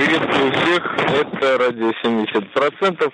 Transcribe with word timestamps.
Приветствую 0.00 0.50
всех. 0.52 0.82
Это 1.20 1.58
радио 1.58 1.90
70%. 2.02 3.12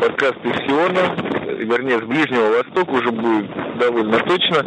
Подкаст 0.00 0.34
из 0.42 0.56
Сиона, 0.66 1.14
вернее, 1.58 1.98
с 1.98 2.02
Ближнего 2.02 2.56
Востока 2.56 2.90
уже 2.90 3.12
будет 3.12 3.78
довольно 3.78 4.18
точно. 4.18 4.58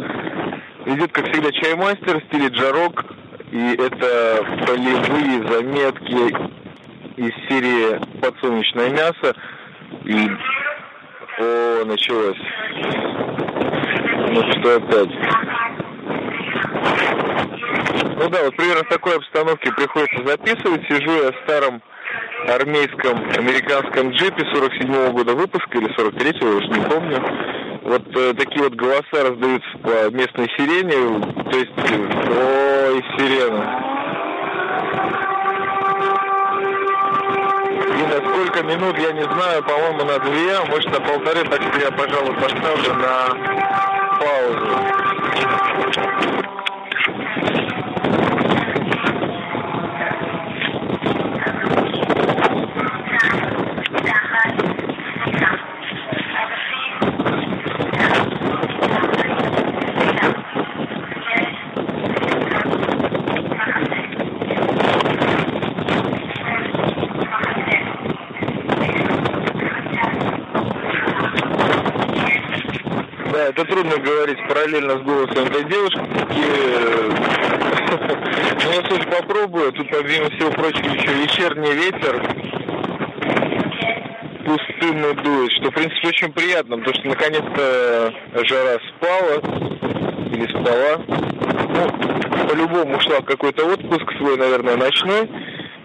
Идет, 0.86 1.12
как 1.12 1.30
всегда, 1.30 1.52
чаймастер 1.52 2.20
в 2.20 2.24
стиле 2.28 2.48
джарок. 2.48 3.04
И 3.52 3.74
это 3.74 4.46
полевые 4.66 5.46
заметки 5.46 6.34
из 7.18 7.34
серии 7.50 8.00
«Подсолнечное 8.22 8.88
мясо». 8.88 9.36
И... 10.04 10.26
О, 11.38 11.84
началось. 11.84 12.38
Ну 14.30 14.52
что 14.52 14.76
опять? 14.76 15.47
Ну 18.18 18.28
да, 18.28 18.42
вот 18.42 18.56
примерно 18.56 18.82
в 18.82 18.88
такой 18.88 19.16
обстановке 19.16 19.70
приходится 19.72 20.26
записывать. 20.26 20.82
Сижу 20.88 21.22
я 21.22 21.30
в 21.30 21.36
старом 21.44 21.80
армейском 22.48 23.16
американском 23.36 24.10
джипе 24.10 24.42
47-го 24.42 25.12
года 25.12 25.34
выпуска 25.34 25.78
или 25.78 25.88
43-го, 25.96 26.56
уже 26.56 26.68
не 26.68 26.80
помню. 26.80 27.22
Вот 27.82 28.02
э, 28.16 28.34
такие 28.34 28.64
вот 28.64 28.74
голоса 28.74 29.04
раздаются 29.12 29.78
по 29.84 30.10
местной 30.10 30.48
сирене, 30.56 31.20
то 31.44 31.58
есть, 31.58 31.70
ой, 31.78 33.04
сирена. 33.16 33.84
И 37.94 38.02
на 38.02 38.18
сколько 38.28 38.62
минут, 38.64 38.98
я 38.98 39.12
не 39.12 39.22
знаю, 39.22 39.62
по-моему, 39.62 40.04
на 40.04 40.18
две, 40.18 40.56
а 40.56 40.64
может 40.66 40.90
на 40.90 41.00
полторы, 41.00 41.44
так 41.44 41.62
что 41.62 41.80
я, 41.80 41.92
пожалуй, 41.92 42.34
поставлю 42.34 42.94
на 42.94 43.28
паузу. 44.18 44.88
Параллельно 74.68 74.98
с 74.98 75.02
голосом 75.02 75.46
этой 75.46 75.64
девушки. 75.64 76.00
И, 76.36 76.44
ну, 78.64 78.70
я 78.72 78.82
все 78.82 78.98
попробую. 79.10 79.72
Тут, 79.72 79.88
помимо 79.90 80.30
всего 80.30 80.50
прочего, 80.50 80.94
еще 80.94 81.12
вечерний 81.14 81.72
ветер 81.72 82.22
пустынный 84.44 85.14
дует, 85.14 85.52
что, 85.52 85.70
в 85.70 85.74
принципе, 85.74 86.08
очень 86.08 86.32
приятно, 86.32 86.78
потому 86.78 86.94
что, 86.94 87.08
наконец-то, 87.08 88.14
жара 88.46 88.78
спала 88.88 89.42
или 90.32 90.46
спала. 90.48 91.04
Ну, 91.68 92.48
по-любому 92.48 92.96
ушла 92.96 93.20
в 93.20 93.24
какой-то 93.24 93.66
отпуск 93.66 94.10
свой, 94.16 94.38
наверное, 94.38 94.76
ночной. 94.76 95.28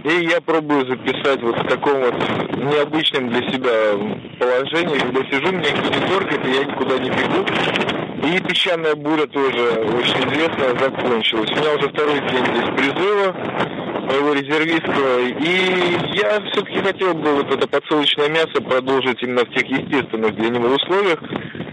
И 0.04 0.26
я 0.26 0.42
пробую 0.42 0.86
записать 0.86 1.42
вот 1.42 1.58
в 1.58 1.68
таком 1.68 2.02
вот 2.02 2.16
необычном 2.58 3.30
для 3.30 3.50
себя 3.50 3.94
положении, 4.38 5.00
когда 5.00 5.24
сижу, 5.30 5.52
меня 5.52 5.72
никто 5.72 5.88
не 5.88 6.08
торкает, 6.08 6.46
и 6.46 6.52
я 6.52 6.64
никуда 6.66 6.98
не 6.98 7.10
бегу. 7.10 8.03
И 8.24 8.40
песчаная 8.40 8.96
буря 8.96 9.28
тоже 9.28 9.84
очень 9.84 10.30
известная 10.30 10.80
закончилась. 10.80 11.52
У 11.52 11.60
меня 11.60 11.76
уже 11.76 11.90
второй 11.90 12.20
день 12.22 12.46
здесь 12.46 12.70
призыва 12.78 13.36
моего 14.04 14.34
резервистского. 14.34 15.20
И 15.20 16.18
я 16.18 16.40
все-таки 16.52 16.80
хотел 16.80 17.14
бы 17.16 17.34
вот 17.34 17.52
это 17.52 17.68
подсолнечное 17.68 18.30
мясо 18.30 18.62
продолжить 18.62 19.22
именно 19.22 19.44
в 19.44 19.54
тех 19.54 19.66
естественных 19.68 20.36
для 20.36 20.50
него 20.50 20.70
условиях, 20.70 21.20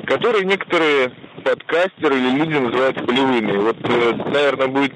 которые 0.07 0.45
некоторые 0.45 1.13
подкастеры 1.45 2.17
или 2.17 2.39
люди 2.39 2.57
называют 2.59 3.07
полевыми. 3.07 3.57
Вот, 3.57 3.77
э, 3.85 4.13
наверное, 4.33 4.67
будет 4.67 4.93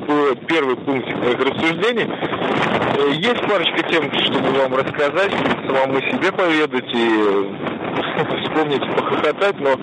первый 0.47 0.77
пункт 0.77 1.09
моих 1.15 1.39
рассуждений. 1.39 2.07
Э, 2.07 3.11
есть 3.13 3.41
парочка 3.49 3.83
тем, 3.91 4.13
чтобы 4.25 4.51
вам 4.59 4.75
рассказать, 4.75 5.33
самому 5.67 6.01
себе 6.03 6.33
поведать 6.33 6.93
и 6.93 7.15
вспомнить, 8.43 8.97
похохотать, 8.97 9.61
но 9.61 9.77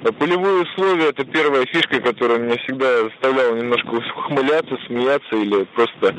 Полевые 0.00 0.62
условия– 0.62 1.08
это 1.10 1.24
первая 1.24 1.66
фишка, 1.66 2.00
которая 2.00 2.38
меня 2.38 2.56
всегда 2.64 3.02
заставляла 3.04 3.54
немножко 3.54 3.88
ухмыляться, 3.90 4.78
смеяться 4.86 5.36
или 5.36 5.64
просто 5.74 6.14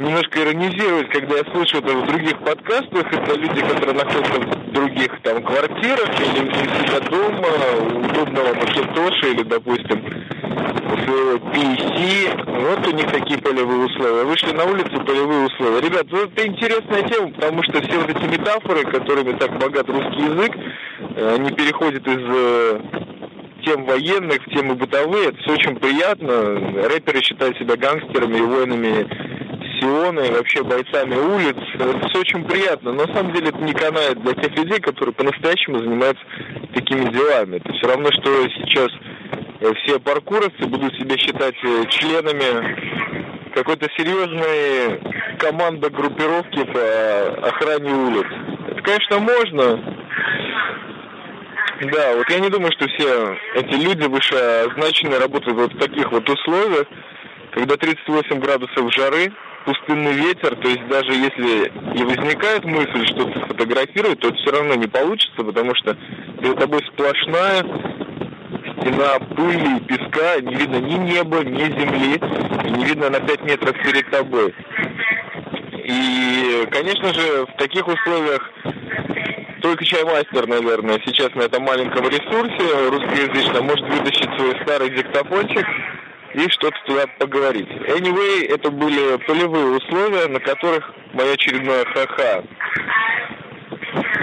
немножко 0.00 0.42
иронизировать, 0.42 1.08
когда 1.10 1.36
я 1.36 1.44
слышу 1.52 1.78
это 1.78 1.94
в 1.94 2.06
других 2.08 2.36
подкастах. 2.40 3.06
Это 3.12 3.38
люди, 3.38 3.60
которые 3.60 3.94
находятся 3.94 4.40
в 4.40 4.72
других 4.72 5.22
там 5.22 5.40
квартирах 5.44 6.20
или 6.20 6.48
у 6.48 6.52
себя 6.52 7.00
дома, 7.08 7.48
у 7.80 7.98
удобного 8.00 8.54
макинтоша 8.54 9.26
или, 9.28 9.42
допустим, 9.44 10.02
своего 11.04 11.36
PC. 11.52 12.60
Вот 12.60 12.86
у 12.88 12.90
них 12.90 13.06
такие 13.12 13.40
полевые 13.40 13.86
условия. 13.86 14.24
Вышли 14.24 14.52
на 14.52 14.64
улицу, 14.64 15.04
полевые 15.04 15.46
условия. 15.46 15.80
Ребят, 15.80 16.06
вот 16.10 16.32
это 16.32 16.46
интересная 16.46 17.02
тема, 17.02 17.30
потому 17.30 17.62
что 17.62 17.80
все 17.82 17.98
вот 17.98 18.10
эти 18.10 18.24
метафоры, 18.26 18.82
которыми 18.84 19.36
так 19.38 19.56
богат 19.58 19.88
русский 19.88 20.22
язык, 20.22 20.52
они 21.16 21.50
переходят 21.52 22.06
из 22.06 22.18
э, 22.18 22.80
тем 23.64 23.84
военных 23.86 24.42
в 24.46 24.50
темы 24.50 24.74
бытовые. 24.74 25.28
Это 25.28 25.38
все 25.38 25.54
очень 25.54 25.76
приятно. 25.76 26.88
Рэперы 26.88 27.22
считают 27.22 27.56
себя 27.56 27.76
гангстерами 27.76 28.36
и 28.36 28.42
воинами 28.42 29.08
Сиона 29.80 30.20
и 30.20 30.30
вообще 30.30 30.62
бойцами 30.62 31.14
улиц. 31.14 31.56
Это 31.74 32.08
все 32.08 32.20
очень 32.20 32.44
приятно. 32.44 32.92
Но 32.92 33.06
на 33.06 33.14
самом 33.14 33.32
деле 33.32 33.48
это 33.48 33.58
не 33.58 33.72
канает 33.72 34.22
для 34.22 34.34
тех 34.34 34.56
людей, 34.56 34.78
которые 34.80 35.14
по-настоящему 35.14 35.78
занимаются 35.78 36.22
такими 36.74 37.10
делами. 37.10 37.56
Это 37.56 37.72
все 37.72 37.88
равно, 37.88 38.10
что 38.12 38.48
сейчас 38.50 38.88
э, 39.60 39.72
все 39.82 39.98
паркуровцы 39.98 40.66
будут 40.66 40.94
себя 40.96 41.16
считать 41.16 41.56
э, 41.64 41.84
членами 41.88 43.54
какой-то 43.54 43.88
серьезной 43.96 45.00
команды 45.38 45.88
группировки 45.88 46.62
по 46.64 47.48
охране 47.48 47.90
улиц. 47.90 48.26
Это, 48.68 48.82
конечно, 48.82 49.18
можно. 49.18 49.95
Да, 51.80 52.16
вот 52.16 52.30
я 52.30 52.40
не 52.40 52.48
думаю, 52.48 52.72
что 52.72 52.88
все 52.88 53.36
эти 53.54 53.74
люди 53.74 54.06
вышеозначенные 54.06 55.18
работают 55.18 55.58
вот 55.58 55.74
в 55.74 55.78
таких 55.78 56.10
вот 56.10 56.28
условиях, 56.28 56.86
когда 57.52 57.76
38 57.76 58.40
градусов 58.40 58.94
жары, 58.94 59.30
пустынный 59.66 60.12
ветер, 60.12 60.56
то 60.56 60.68
есть 60.68 60.86
даже 60.88 61.12
если 61.12 61.66
и 61.98 62.04
возникает 62.04 62.64
мысль 62.64 63.04
что-то 63.06 63.40
сфотографировать, 63.40 64.20
то 64.20 64.28
это 64.28 64.36
все 64.38 64.52
равно 64.52 64.74
не 64.74 64.86
получится, 64.86 65.42
потому 65.42 65.74
что 65.74 65.94
перед 66.40 66.58
тобой 66.58 66.80
сплошная 66.86 67.62
стена 68.80 69.18
пыли 69.36 69.76
и 69.76 69.80
песка, 69.80 70.40
не 70.40 70.54
видно 70.54 70.76
ни 70.76 70.94
неба, 70.94 71.44
ни 71.44 71.58
земли, 71.58 72.20
и 72.64 72.70
не 72.70 72.84
видно 72.84 73.10
на 73.10 73.20
5 73.20 73.42
метров 73.42 73.76
перед 73.82 74.08
тобой. 74.10 74.54
И, 75.84 76.66
конечно 76.70 77.12
же, 77.12 77.46
в 77.46 77.56
таких 77.58 77.86
условиях 77.86 78.50
только 79.66 79.84
чаймастер, 79.84 80.46
наверное, 80.46 81.00
сейчас 81.04 81.34
на 81.34 81.42
этом 81.42 81.64
маленьком 81.64 82.08
ресурсе 82.08 82.88
русскоязычном 82.88 83.66
может 83.66 83.84
вытащить 83.88 84.30
свой 84.36 84.54
старый 84.62 84.90
диктофончик 84.90 85.66
и 86.34 86.48
что-то 86.50 86.76
туда 86.86 87.06
поговорить. 87.18 87.68
Anyway, 87.68 88.46
это 88.48 88.70
были 88.70 89.16
полевые 89.26 89.76
условия, 89.76 90.28
на 90.28 90.38
которых 90.38 90.88
мое 91.14 91.32
очередное 91.32 91.84
ха-ха. 91.84 92.44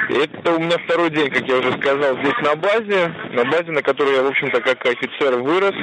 Это 0.10 0.54
у 0.54 0.60
меня 0.60 0.78
второй 0.86 1.10
день, 1.10 1.30
как 1.30 1.46
я 1.46 1.58
уже 1.58 1.74
сказал, 1.74 2.18
здесь 2.20 2.40
на 2.42 2.56
базе, 2.56 3.14
на 3.34 3.44
базе, 3.44 3.72
на 3.72 3.82
которой 3.82 4.16
я, 4.16 4.24
в 4.24 4.28
общем-то, 4.28 4.62
как 4.62 4.86
офицер 4.86 5.40
вырос, 5.40 5.76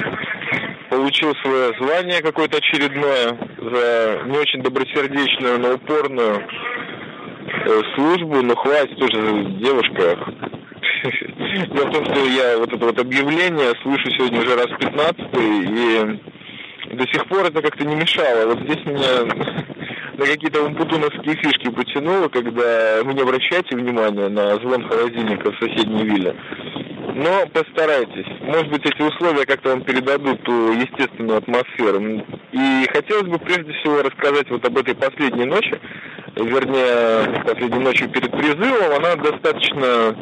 получил 0.89 1.35
свое 1.35 1.73
звание 1.79 2.23
какое-то 2.23 2.57
очередное 2.57 3.37
за 3.59 4.23
не 4.25 4.37
очень 4.39 4.63
добросердечную, 4.63 5.59
но 5.59 5.75
упорную 5.75 6.47
службу, 7.95 8.41
но 8.41 8.55
хватит 8.55 9.01
уже, 9.01 9.43
девушка, 9.59 10.17
Дело 11.03 11.85
в 11.87 11.91
том, 11.91 12.05
что 12.05 12.25
я 12.25 12.57
вот 12.57 12.71
это 12.71 12.85
вот 12.85 12.99
объявление 12.99 13.73
слышу 13.81 14.09
сегодня 14.11 14.39
уже 14.39 14.55
раз 14.55 14.67
15 14.79 15.19
и 15.33 16.95
до 16.95 17.07
сих 17.07 17.27
пор 17.27 17.45
это 17.45 17.61
как-то 17.61 17.85
не 17.85 17.95
мешало. 17.95 18.53
Вот 18.53 18.59
здесь 18.61 18.85
меня 18.85 19.23
на 20.17 20.25
какие-то 20.25 20.63
умпутуновские 20.63 21.35
фишки 21.37 21.69
потянуло, 21.69 22.27
когда 22.27 23.03
вы 23.03 23.13
не 23.13 23.21
обращайте 23.21 23.75
внимания 23.75 24.27
на 24.29 24.55
звон 24.55 24.87
холодильника 24.87 25.51
в 25.51 25.59
соседней 25.59 26.03
вилле. 26.03 26.35
Но 27.13 27.45
постарайтесь. 27.47 28.27
Может 28.41 28.69
быть, 28.69 28.85
эти 28.85 29.01
условия 29.01 29.45
как-то 29.45 29.69
вам 29.69 29.83
передадут 29.83 30.41
ту 30.43 30.71
естественную 30.71 31.39
атмосферу. 31.39 32.23
И 32.51 32.87
хотелось 32.93 33.27
бы 33.27 33.37
прежде 33.39 33.73
всего 33.73 34.01
рассказать 34.01 34.49
вот 34.49 34.65
об 34.65 34.77
этой 34.77 34.95
последней 34.95 35.45
ночи, 35.45 35.79
вернее, 36.35 37.43
последней 37.43 37.79
ночью 37.79 38.09
перед 38.09 38.31
призывом. 38.31 38.93
Она 38.97 39.15
достаточно 39.15 40.15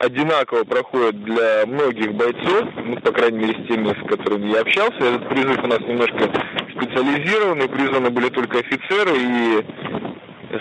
одинаково 0.00 0.64
проходит 0.64 1.22
для 1.22 1.66
многих 1.66 2.14
бойцов, 2.14 2.64
ну, 2.84 2.96
по 2.96 3.12
крайней 3.12 3.38
мере, 3.38 3.52
с 3.52 3.68
теми, 3.68 3.88
с 3.88 4.08
которыми 4.08 4.50
я 4.52 4.60
общался. 4.60 4.96
Этот 4.98 5.28
призыв 5.28 5.62
у 5.62 5.66
нас 5.66 5.80
немножко 5.80 6.30
специализированные, 6.70 7.68
призваны 7.68 8.10
были 8.10 8.28
только 8.30 8.58
офицеры 8.58 9.12
и 9.16 9.64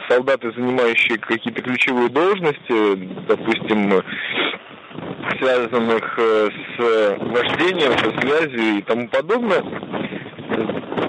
солдаты, 0.10 0.52
занимающие 0.52 1.18
какие-то 1.18 1.62
ключевые 1.62 2.10
должности, 2.10 2.96
допустим, 3.28 4.04
связанных 5.38 6.20
э, 6.20 6.50
с 6.78 7.18
вождением, 7.20 7.98
со 7.98 8.22
связью 8.22 8.78
и 8.78 8.82
тому 8.82 9.08
подобное. 9.08 9.62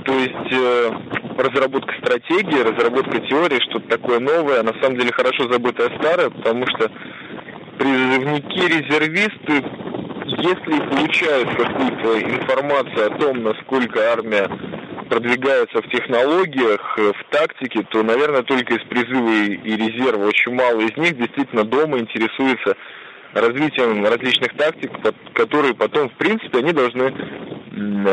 То 0.05 0.12
есть 0.12 0.52
э, 0.52 0.90
разработка 1.37 1.95
стратегии, 1.99 2.63
разработка 2.63 3.21
теории, 3.21 3.61
что-то 3.71 3.89
такое 3.89 4.21
новое, 4.21 4.63
на 4.63 4.73
самом 4.81 4.99
деле 4.99 5.13
хорошо 5.13 5.51
забытое 5.51 5.91
старое, 5.99 6.31
потому 6.31 6.67
что 6.67 6.91
призывники, 7.79 8.61
резервисты, 8.61 9.65
если 10.27 10.89
получают 10.89 11.49
какую-то 11.51 12.21
информацию 12.21 13.07
о 13.07 13.19
том, 13.19 13.43
насколько 13.43 14.01
армия 14.13 14.49
продвигается 15.09 15.83
в 15.83 15.91
технологиях, 15.91 16.99
э, 16.99 17.13
в 17.13 17.25
тактике, 17.31 17.87
то, 17.91 18.03
наверное, 18.03 18.43
только 18.43 18.75
из 18.75 18.83
призыва 18.89 19.29
и 19.29 19.77
резерва. 19.77 20.27
Очень 20.27 20.55
мало 20.55 20.81
из 20.81 20.97
них 20.97 21.17
действительно 21.17 21.65
дома 21.65 21.99
интересуется 21.99 22.77
развитием 23.35 24.05
различных 24.05 24.57
тактик, 24.57 24.91
которые 25.35 25.75
потом, 25.75 26.09
в 26.09 26.15
принципе, 26.15 26.59
они 26.59 26.73
должны, 26.73 27.13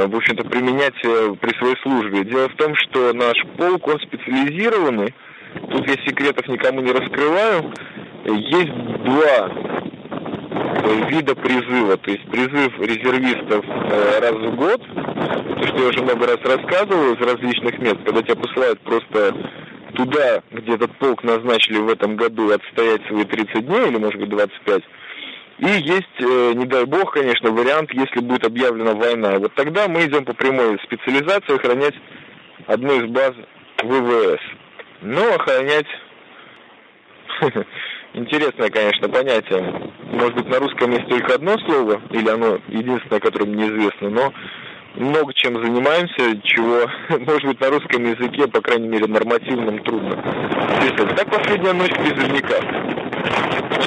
в 0.07 0.15
общем-то, 0.15 0.43
применять 0.45 0.95
э, 1.03 1.35
при 1.39 1.57
своей 1.57 1.75
службе. 1.83 2.23
Дело 2.23 2.49
в 2.49 2.55
том, 2.55 2.73
что 2.75 3.13
наш 3.13 3.37
полк, 3.57 3.87
он 3.87 3.99
специализированный, 3.99 5.13
тут 5.69 5.87
я 5.87 5.93
секретов 6.05 6.47
никому 6.47 6.81
не 6.81 6.91
раскрываю, 6.91 7.71
есть 8.25 8.73
два 9.03 9.51
вида 11.09 11.35
призыва, 11.35 11.97
то 11.97 12.11
есть 12.11 12.25
призыв 12.29 12.79
резервистов 12.79 13.65
э, 13.67 14.19
раз 14.19 14.33
в 14.33 14.55
год, 14.55 14.81
то, 15.61 15.67
что 15.67 15.77
я 15.77 15.89
уже 15.89 16.01
много 16.03 16.27
раз 16.27 16.37
рассказывал 16.43 17.13
из 17.13 17.19
различных 17.19 17.77
мест, 17.79 17.97
когда 18.05 18.21
тебя 18.21 18.35
посылают 18.35 18.79
просто 18.81 19.35
туда, 19.93 20.41
где 20.51 20.75
этот 20.75 20.97
полк 20.97 21.23
назначили 21.23 21.77
в 21.77 21.89
этом 21.89 22.15
году 22.15 22.51
отстоять 22.51 23.05
свои 23.07 23.25
30 23.25 23.65
дней, 23.65 23.87
или 23.89 23.97
может 23.97 24.19
быть 24.19 24.29
25, 24.29 24.81
и 25.61 25.67
есть, 25.67 26.19
э, 26.19 26.53
не 26.55 26.65
дай 26.65 26.85
бог, 26.85 27.13
конечно, 27.13 27.51
вариант, 27.51 27.93
если 27.93 28.19
будет 28.19 28.43
объявлена 28.47 28.95
война. 28.95 29.37
Вот 29.37 29.53
тогда 29.53 29.87
мы 29.87 30.05
идем 30.05 30.25
по 30.25 30.33
прямой 30.33 30.79
специализации 30.79 31.55
охранять 31.55 31.93
одну 32.65 32.99
из 32.99 33.05
баз 33.11 33.33
ВВС. 33.83 34.41
Но 35.03 35.35
охранять 35.35 35.85
интересное, 38.13 38.71
конечно, 38.71 39.07
понятие. 39.07 39.91
Может 40.11 40.33
быть, 40.33 40.49
на 40.49 40.57
русском 40.57 40.91
есть 40.93 41.07
только 41.07 41.35
одно 41.35 41.55
слово, 41.59 42.01
или 42.09 42.27
оно 42.27 42.57
единственное, 42.67 43.19
которое 43.19 43.45
мне 43.45 43.67
известно, 43.67 44.09
но 44.09 44.33
много 44.95 45.31
чем 45.35 45.63
занимаемся, 45.63 46.41
чего, 46.41 46.89
может 47.19 47.45
быть, 47.45 47.61
на 47.61 47.69
русском 47.69 48.03
языке, 48.03 48.47
по 48.47 48.61
крайней 48.61 48.87
мере, 48.87 49.05
нормативном 49.05 49.77
трудно. 49.83 50.15
Так 51.15 51.29
последняя 51.29 51.73
ночь 51.73 51.93
призывника. 51.93 53.00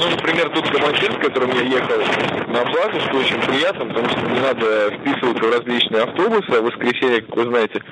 Ну, 0.01 0.11
например, 0.11 0.51
тут 0.51 0.69
командир, 0.71 1.13
с 1.13 1.17
которым 1.17 1.51
я 1.53 1.63
ехал 1.63 1.99
на 2.49 2.65
базу, 2.65 3.01
что 3.01 3.19
очень 3.19 3.41
приятно, 3.41 3.87
потому 3.87 4.09
что 4.09 4.21
не 4.21 4.41
надо 4.41 4.91
вписываться 4.99 5.45
в 5.45 5.53
различные 5.53 6.03
автобусы, 6.03 6.51
а 6.51 6.61
в 6.61 6.65
воскресенье, 6.65 7.23
как 7.23 7.37
вы 7.37 7.45
знаете, 7.45 7.83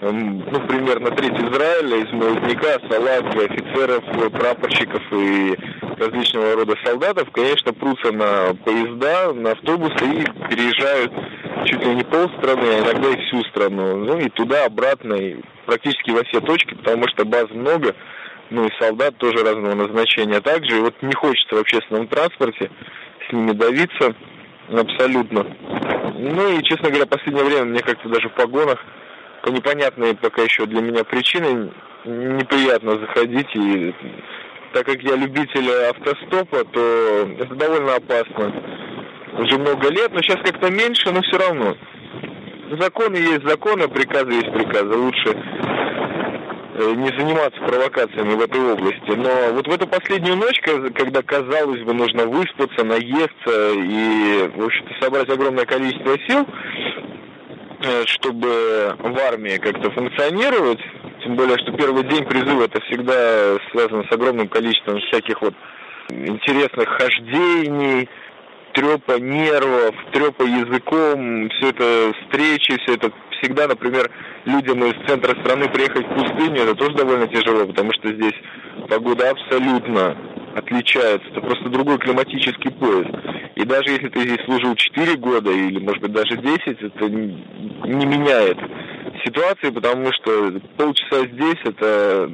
ну, 0.00 0.60
примерно 0.66 1.10
треть 1.10 1.38
Израиля, 1.38 1.96
из 1.98 2.12
молодняка, 2.12 2.78
салага, 2.88 3.44
офицеров, 3.44 4.04
прапорщиков 4.32 5.02
и 5.12 5.56
различного 5.98 6.54
рода 6.56 6.74
солдатов, 6.82 7.30
конечно, 7.32 7.72
прутся 7.74 8.10
на 8.10 8.54
поезда, 8.64 9.32
на 9.34 9.52
автобусы 9.52 10.04
и 10.04 10.24
переезжают 10.48 11.12
чуть 11.66 11.84
ли 11.84 11.94
не 11.94 12.04
полстраны, 12.04 12.62
а 12.62 12.80
иногда 12.80 13.10
и 13.10 13.26
всю 13.26 13.42
страну. 13.44 13.96
Ну 13.96 14.18
и 14.18 14.30
туда, 14.30 14.64
обратно, 14.64 15.14
и 15.14 15.36
практически 15.66 16.10
во 16.10 16.24
все 16.24 16.40
точки, 16.40 16.74
потому 16.74 17.06
что 17.08 17.26
баз 17.26 17.50
много, 17.50 17.94
ну 18.50 18.66
и 18.66 18.80
солдат 18.80 19.16
тоже 19.16 19.44
разного 19.44 19.74
назначения 19.74 20.40
также. 20.40 20.76
И 20.76 20.80
вот 20.80 20.94
не 21.02 21.12
хочется 21.12 21.54
в 21.54 21.60
общественном 21.60 22.08
транспорте 22.08 22.70
с 23.28 23.32
ними 23.32 23.52
давиться 23.52 24.14
абсолютно. 24.68 25.46
Ну 26.14 26.58
и, 26.58 26.62
честно 26.64 26.88
говоря, 26.88 27.06
в 27.06 27.10
последнее 27.10 27.44
время 27.44 27.64
мне 27.64 27.80
как-то 27.80 28.08
даже 28.08 28.28
в 28.28 28.34
погонах 28.34 28.78
по 29.42 29.48
непонятной 29.48 30.14
пока 30.14 30.42
еще 30.42 30.66
для 30.66 30.80
меня 30.80 31.04
причине 31.04 31.70
неприятно 32.04 32.98
заходить. 32.98 33.48
И 33.54 33.94
так 34.72 34.86
как 34.86 35.02
я 35.02 35.16
любитель 35.16 35.70
автостопа, 35.88 36.64
то 36.64 37.28
это 37.38 37.54
довольно 37.54 37.94
опасно. 37.96 38.52
Уже 39.38 39.58
много 39.58 39.88
лет, 39.90 40.12
но 40.12 40.20
сейчас 40.22 40.38
как-то 40.44 40.70
меньше, 40.70 41.10
но 41.12 41.22
все 41.22 41.38
равно. 41.38 41.76
Законы 42.78 43.16
есть 43.16 43.44
законы, 43.46 43.88
приказы 43.88 44.32
есть 44.32 44.52
приказы. 44.52 44.96
Лучше 44.96 45.36
не 46.94 47.08
заниматься 47.18 47.60
провокациями 47.60 48.34
в 48.34 48.40
этой 48.40 48.60
области. 48.60 49.10
Но 49.10 49.52
вот 49.52 49.66
в 49.66 49.70
эту 49.70 49.86
последнюю 49.86 50.36
ночь, 50.36 50.60
когда, 50.60 51.22
казалось 51.22 51.82
бы, 51.82 51.94
нужно 51.94 52.26
выспаться, 52.26 52.84
наесться 52.84 53.72
и, 53.74 54.48
в 54.54 54.64
общем-то, 54.64 54.94
собрать 55.00 55.28
огромное 55.28 55.66
количество 55.66 56.16
сил, 56.26 56.46
э, 57.82 58.02
чтобы 58.06 58.96
в 58.98 59.18
армии 59.18 59.58
как-то 59.58 59.90
функционировать, 59.90 60.80
тем 61.22 61.36
более, 61.36 61.58
что 61.58 61.72
первый 61.72 62.04
день 62.04 62.24
призыва 62.24 62.64
это 62.64 62.80
всегда 62.82 63.56
связано 63.72 64.04
с 64.04 64.12
огромным 64.12 64.48
количеством 64.48 65.00
всяких 65.00 65.40
вот 65.42 65.54
интересных 66.10 66.88
хождений, 66.88 68.08
трепа 68.72 69.18
нервов, 69.18 69.94
трепа 70.12 70.42
языком, 70.42 71.48
все 71.50 71.70
это 71.70 72.12
встречи, 72.22 72.78
все 72.82 72.94
это 72.94 73.12
всегда, 73.40 73.68
например, 73.68 74.10
людям 74.44 74.84
из 74.84 74.94
центра 75.06 75.38
страны 75.42 75.68
приехать 75.68 76.06
в 76.06 76.14
пустыню, 76.14 76.62
это 76.62 76.74
тоже 76.74 76.94
довольно 76.94 77.26
тяжело, 77.28 77.66
потому 77.66 77.92
что 77.92 78.12
здесь 78.12 78.34
погода 78.88 79.30
абсолютно 79.30 80.16
отличается. 80.54 81.28
Это 81.30 81.40
просто 81.40 81.68
другой 81.68 81.98
климатический 81.98 82.70
пояс. 82.72 83.06
И 83.56 83.64
даже 83.64 83.90
если 83.90 84.08
ты 84.08 84.20
здесь 84.20 84.44
служил 84.44 84.74
4 84.74 85.16
года 85.16 85.50
или, 85.50 85.78
может 85.78 86.00
быть, 86.00 86.12
даже 86.12 86.36
10, 86.36 86.82
это 86.82 87.08
не 87.08 88.06
меняет 88.06 88.58
ситуации, 89.24 89.70
потому 89.70 90.12
что 90.12 90.60
полчаса 90.76 91.26
здесь 91.26 91.58
это 91.64 92.30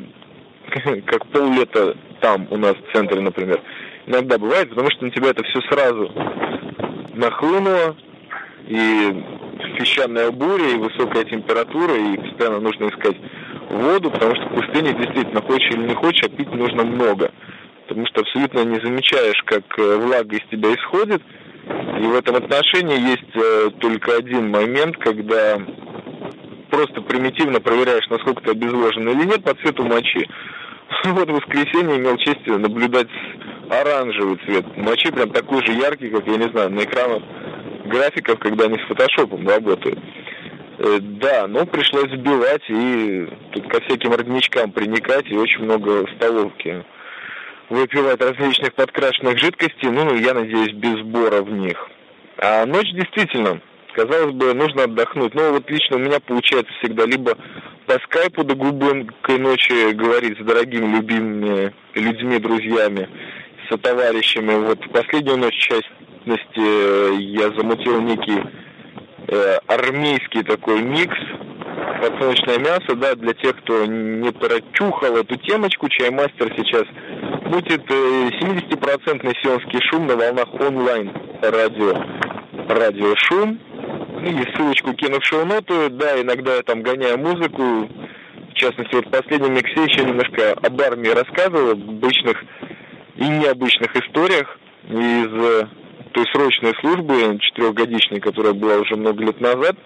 как 1.07 1.27
поллета 1.29 1.97
там 2.21 2.47
у 2.51 2.57
нас 2.57 2.75
в 2.75 2.93
центре, 2.95 3.21
например. 3.21 3.61
Иногда 4.07 4.39
бывает, 4.39 4.69
потому 4.71 4.91
что 4.91 5.05
на 5.05 5.11
тебя 5.11 5.31
это 5.31 5.43
все 5.45 5.61
сразу 5.63 6.13
нахлынуло, 7.15 7.97
и 8.69 9.25
песчаная 9.77 10.31
буря, 10.31 10.69
и 10.71 10.77
высокая 10.77 11.25
температура, 11.25 11.95
и 11.95 12.17
постоянно 12.17 12.61
нужно 12.61 12.89
искать 12.89 13.17
воду, 13.71 14.11
потому 14.11 14.35
что 14.37 14.49
в 14.49 14.55
пустыне 14.55 14.93
действительно, 14.95 15.43
хочешь 15.43 15.71
или 15.71 15.89
не 15.89 15.95
хочешь, 15.95 16.25
а 16.25 16.29
пить 16.29 16.53
нужно 16.53 16.85
много. 16.85 17.31
Потому 17.87 18.07
что 18.07 18.23
абсолютно 18.23 18.65
не 18.65 18.81
замечаешь, 18.81 19.41
как 19.45 19.63
э, 19.79 19.97
влага 19.97 20.37
из 20.37 20.43
тебя 20.51 20.75
исходит. 20.75 21.23
И 22.01 22.03
в 22.03 22.15
этом 22.15 22.37
отношении 22.37 23.11
есть 23.11 23.35
э, 23.35 23.71
только 23.79 24.17
один 24.17 24.51
момент, 24.51 24.97
когда 24.99 25.59
просто 26.71 27.01
примитивно 27.03 27.61
проверяешь, 27.61 28.09
насколько 28.11 28.43
ты 28.43 28.51
обезвожен 28.51 29.09
или 29.09 29.27
нет 29.27 29.45
по 29.45 29.55
цвету 29.55 29.85
мочи. 29.85 30.29
Вот 31.05 31.29
в 31.29 31.35
воскресенье 31.35 31.99
имел 31.99 32.17
честь 32.17 32.47
наблюдать 32.47 33.09
оранжевый 33.71 34.39
цвет 34.45 34.65
мочи, 34.77 35.11
прям 35.11 35.31
такой 35.31 35.65
же 35.67 35.73
яркий, 35.73 36.09
как, 36.09 36.27
я 36.27 36.37
не 36.37 36.49
знаю, 36.51 36.71
на 36.71 36.81
экранах 36.85 37.23
графиков, 37.87 38.39
когда 38.39 38.65
они 38.65 38.79
с 38.79 38.89
фотошопом 38.89 39.47
работают. 39.49 39.99
Э, 40.79 40.99
да, 41.01 41.47
но 41.47 41.65
пришлось 41.67 42.11
сбивать 42.11 42.69
и 42.69 43.29
тут 43.53 43.69
ко 43.69 43.81
всяким 43.83 44.13
родничкам 44.13 44.73
приникать, 44.73 45.31
и 45.31 45.37
очень 45.37 45.65
много 45.65 46.07
столовки 46.17 46.85
выпивать 47.69 48.21
различных 48.21 48.75
подкрашенных 48.75 49.39
жидкостей, 49.39 49.91
ну, 49.91 50.15
я 50.15 50.35
надеюсь, 50.35 50.73
без 50.73 51.01
сбора 51.01 51.43
в 51.43 51.51
них. 51.51 51.77
А 52.39 52.67
ночь 52.67 52.93
действительно, 52.93 53.61
казалось 53.95 54.35
бы, 54.35 54.55
нужно 54.55 54.85
отдохнуть. 54.85 55.35
Но 55.35 55.53
вот 55.53 55.71
лично 55.71 55.97
у 55.97 56.01
меня 56.01 56.21
получается 56.21 56.73
всегда 56.79 57.07
либо 57.07 57.37
по 57.87 57.95
скайпу 58.05 58.45
до 58.45 58.55
глубокой 58.55 59.39
ночи 59.39 59.93
говорить 59.93 60.39
с 60.39 60.45
дорогими, 60.45 60.97
любимыми 60.97 61.73
людьми, 61.95 62.39
друзьями, 62.39 63.09
со 63.69 63.79
товарищами. 63.79 64.55
Вот 64.67 64.81
последнюю 64.93 65.39
ночь 65.39 65.57
часть 65.57 65.91
частности, 66.27 66.59
э, 66.59 67.17
я 67.21 67.51
замутил 67.57 68.01
некий 68.01 68.43
э, 69.29 69.59
армейский 69.69 70.43
такой 70.43 70.83
микс. 70.83 71.17
Подсолнечное 72.01 72.59
мясо, 72.59 72.95
да, 72.97 73.15
для 73.15 73.33
тех, 73.35 73.57
кто 73.63 73.87
не 73.87 74.31
прочухал 74.33 75.17
эту 75.17 75.37
темочку, 75.37 75.89
чаймастер 75.89 76.53
сейчас 76.57 76.85
будет 77.51 77.91
э, 77.91 78.29
70% 78.41 79.35
сионский 79.43 79.81
шум 79.91 80.07
на 80.07 80.17
волнах 80.17 80.49
онлайн 80.61 81.13
радио, 81.43 81.95
радио 82.69 83.15
шум. 83.17 83.59
И 84.23 84.55
ссылочку 84.55 84.95
кину 84.95 85.21
в 85.21 85.25
шоу-ноту, 85.25 85.91
да, 85.91 86.21
иногда 86.21 86.57
я 86.57 86.63
там 86.63 86.83
гоняю 86.83 87.19
музыку, 87.19 87.63
в 87.63 88.55
частности, 88.55 88.95
вот 88.97 89.07
в 89.07 89.11
последнем 89.11 89.55
миксе 89.55 89.85
еще 89.85 90.05
немножко 90.05 90.53
об 90.53 90.81
армии 90.81 91.11
рассказывал, 91.11 91.73
об 91.73 91.89
обычных 91.89 92.43
и 93.17 93.25
необычных 93.29 93.95
историях 93.95 94.59
из 94.89 95.69
той 96.17 96.25
срочной 96.33 96.73
службы 96.81 97.39
четырехгодичной, 97.41 98.21
которая 98.21 98.55
была 98.55 98.79
уже 98.79 98.97
много 98.97 99.23
лет 99.23 99.39
назад, 99.39 99.77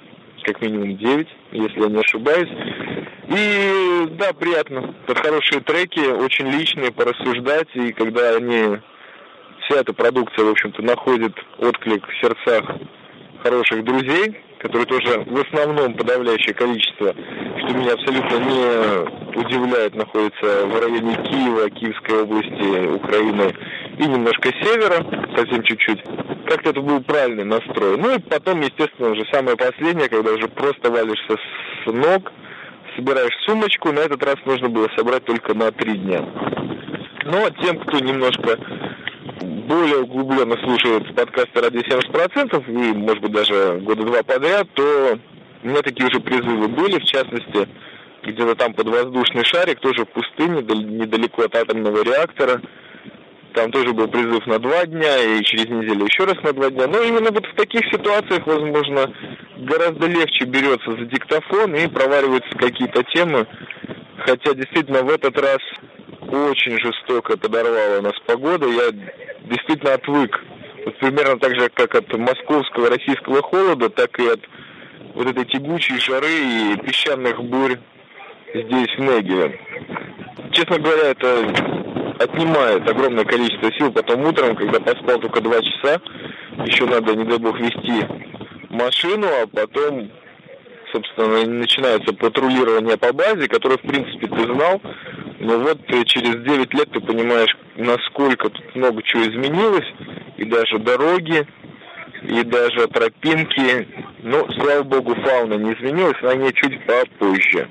как 0.44 0.60
минимум 0.62 0.96
9, 0.96 1.28
если 1.50 1.80
я 1.80 1.88
не 1.88 1.98
ошибаюсь. 1.98 2.48
И 3.28 4.06
да, 4.16 4.32
приятно. 4.32 4.94
Это 5.08 5.20
хорошие 5.20 5.60
треки, 5.60 5.98
очень 5.98 6.48
личные, 6.48 6.92
порассуждать, 6.92 7.66
и 7.74 7.92
когда 7.92 8.36
они, 8.36 8.78
вся 9.62 9.80
эта 9.80 9.92
продукция, 9.92 10.44
в 10.44 10.50
общем-то, 10.50 10.82
находит 10.82 11.34
отклик 11.58 12.06
в 12.06 12.20
сердцах 12.20 12.76
хороших 13.42 13.82
друзей, 13.82 14.36
которые 14.60 14.86
тоже 14.86 15.24
в 15.26 15.40
основном 15.40 15.94
подавляющее 15.94 16.54
количество, 16.54 17.12
что 17.12 17.74
меня 17.74 17.94
абсолютно 17.94 18.36
не 18.36 19.38
удивляет, 19.38 19.94
находится 19.96 20.66
в 20.66 20.80
районе 20.80 21.14
Киева, 21.24 21.70
Киевской 21.70 22.22
области, 22.22 22.94
Украины 22.94 23.52
и 23.98 24.02
немножко 24.06 24.52
севера, 24.62 25.04
совсем 25.36 25.62
чуть-чуть. 25.62 26.02
Как-то 26.50 26.70
это 26.70 26.80
был 26.80 27.00
правильный 27.00 27.44
настрой. 27.44 27.96
Ну 27.96 28.12
и 28.12 28.18
потом, 28.18 28.60
естественно, 28.60 29.10
уже 29.10 29.24
самое 29.30 29.56
последнее, 29.56 30.08
когда 30.08 30.32
уже 30.32 30.48
просто 30.48 30.90
валишься 30.90 31.36
с 31.36 31.86
ног, 31.86 32.32
собираешь 32.96 33.36
сумочку, 33.46 33.92
на 33.92 34.00
этот 34.00 34.20
раз 34.24 34.34
нужно 34.44 34.68
было 34.68 34.88
собрать 34.96 35.24
только 35.24 35.54
на 35.54 35.70
три 35.70 35.96
дня. 35.96 36.28
Но 37.24 37.48
тем, 37.62 37.78
кто 37.78 38.00
немножко 38.00 38.58
более 39.40 39.98
углубленно 39.98 40.56
слушают 40.64 41.14
подкасты 41.14 41.60
«Ради 41.60 41.88
70%», 41.88 42.64
и, 42.68 42.94
может 42.96 43.22
быть, 43.22 43.32
даже 43.32 43.78
года 43.82 44.02
два 44.02 44.24
подряд, 44.24 44.66
то 44.74 45.20
у 45.62 45.68
меня 45.68 45.82
такие 45.82 46.08
уже 46.08 46.18
призывы 46.18 46.66
были, 46.66 46.98
в 46.98 47.04
частности, 47.04 47.68
где-то 48.24 48.56
там 48.56 48.74
под 48.74 48.88
воздушный 48.88 49.44
шарик, 49.44 49.78
тоже 49.78 50.04
в 50.04 50.08
пустыне, 50.08 50.62
недалеко 50.62 51.42
от 51.42 51.54
атомного 51.54 52.02
реактора. 52.02 52.60
Там 53.54 53.70
тоже 53.72 53.92
был 53.92 54.06
призыв 54.08 54.46
на 54.46 54.58
два 54.58 54.86
дня, 54.86 55.18
и 55.18 55.42
через 55.42 55.66
неделю 55.66 56.04
еще 56.04 56.24
раз 56.24 56.42
на 56.42 56.52
два 56.52 56.70
дня. 56.70 56.86
Но 56.86 57.02
именно 57.02 57.30
вот 57.30 57.46
в 57.46 57.54
таких 57.56 57.84
ситуациях, 57.92 58.46
возможно, 58.46 59.12
гораздо 59.58 60.06
легче 60.06 60.44
берется 60.44 60.90
за 60.92 61.04
диктофон 61.06 61.74
и 61.74 61.88
провариваются 61.88 62.56
какие-то 62.56 63.02
темы. 63.04 63.46
Хотя 64.18 64.54
действительно 64.54 65.02
в 65.02 65.10
этот 65.10 65.36
раз 65.38 65.58
очень 66.28 66.78
жестоко 66.78 67.36
подорвала 67.36 68.00
нас 68.02 68.14
погода. 68.26 68.66
Я 68.66 68.92
действительно 69.48 69.94
отвык. 69.94 70.40
Вот 70.84 70.96
примерно 70.98 71.38
так 71.38 71.58
же, 71.58 71.68
как 71.70 71.94
от 71.94 72.16
московского 72.16 72.88
российского 72.88 73.42
холода, 73.42 73.90
так 73.90 74.18
и 74.18 74.28
от 74.28 74.40
вот 75.14 75.26
этой 75.26 75.44
тягучей 75.44 75.98
жары 75.98 76.28
и 76.28 76.76
песчаных 76.86 77.42
бурь 77.42 77.78
здесь, 78.54 78.94
в 78.96 79.00
Негеве. 79.00 79.60
Честно 80.52 80.78
говоря, 80.78 81.10
это 81.10 81.99
отнимает 82.20 82.88
огромное 82.88 83.24
количество 83.24 83.72
сил 83.72 83.92
потом 83.92 84.24
утром, 84.24 84.54
когда 84.54 84.78
поспал 84.78 85.18
только 85.18 85.40
два 85.40 85.60
часа. 85.62 86.00
Еще 86.66 86.84
надо, 86.84 87.14
не 87.14 87.24
дай 87.24 87.38
бог, 87.38 87.58
вести 87.58 88.06
машину, 88.68 89.26
а 89.26 89.46
потом 89.46 90.10
собственно, 90.92 91.46
начинается 91.46 92.12
патрулирование 92.12 92.96
по 92.96 93.12
базе, 93.12 93.46
которое, 93.46 93.78
в 93.78 93.82
принципе, 93.82 94.26
ты 94.26 94.42
знал, 94.42 94.82
но 95.38 95.58
вот 95.58 95.78
через 96.06 96.42
9 96.42 96.74
лет 96.74 96.90
ты 96.90 97.00
понимаешь, 97.00 97.56
насколько 97.76 98.50
тут 98.50 98.74
много 98.74 99.00
чего 99.04 99.22
изменилось, 99.22 99.86
и 100.36 100.44
даже 100.44 100.78
дороги, 100.78 101.46
и 102.22 102.42
даже 102.42 102.88
тропинки. 102.88 103.86
Но, 104.22 104.50
слава 104.52 104.82
богу, 104.82 105.14
фауна 105.14 105.54
не 105.54 105.74
изменилась, 105.74 106.16
она 106.22 106.34
не 106.34 106.52
чуть 106.52 106.84
попозже. 106.84 107.68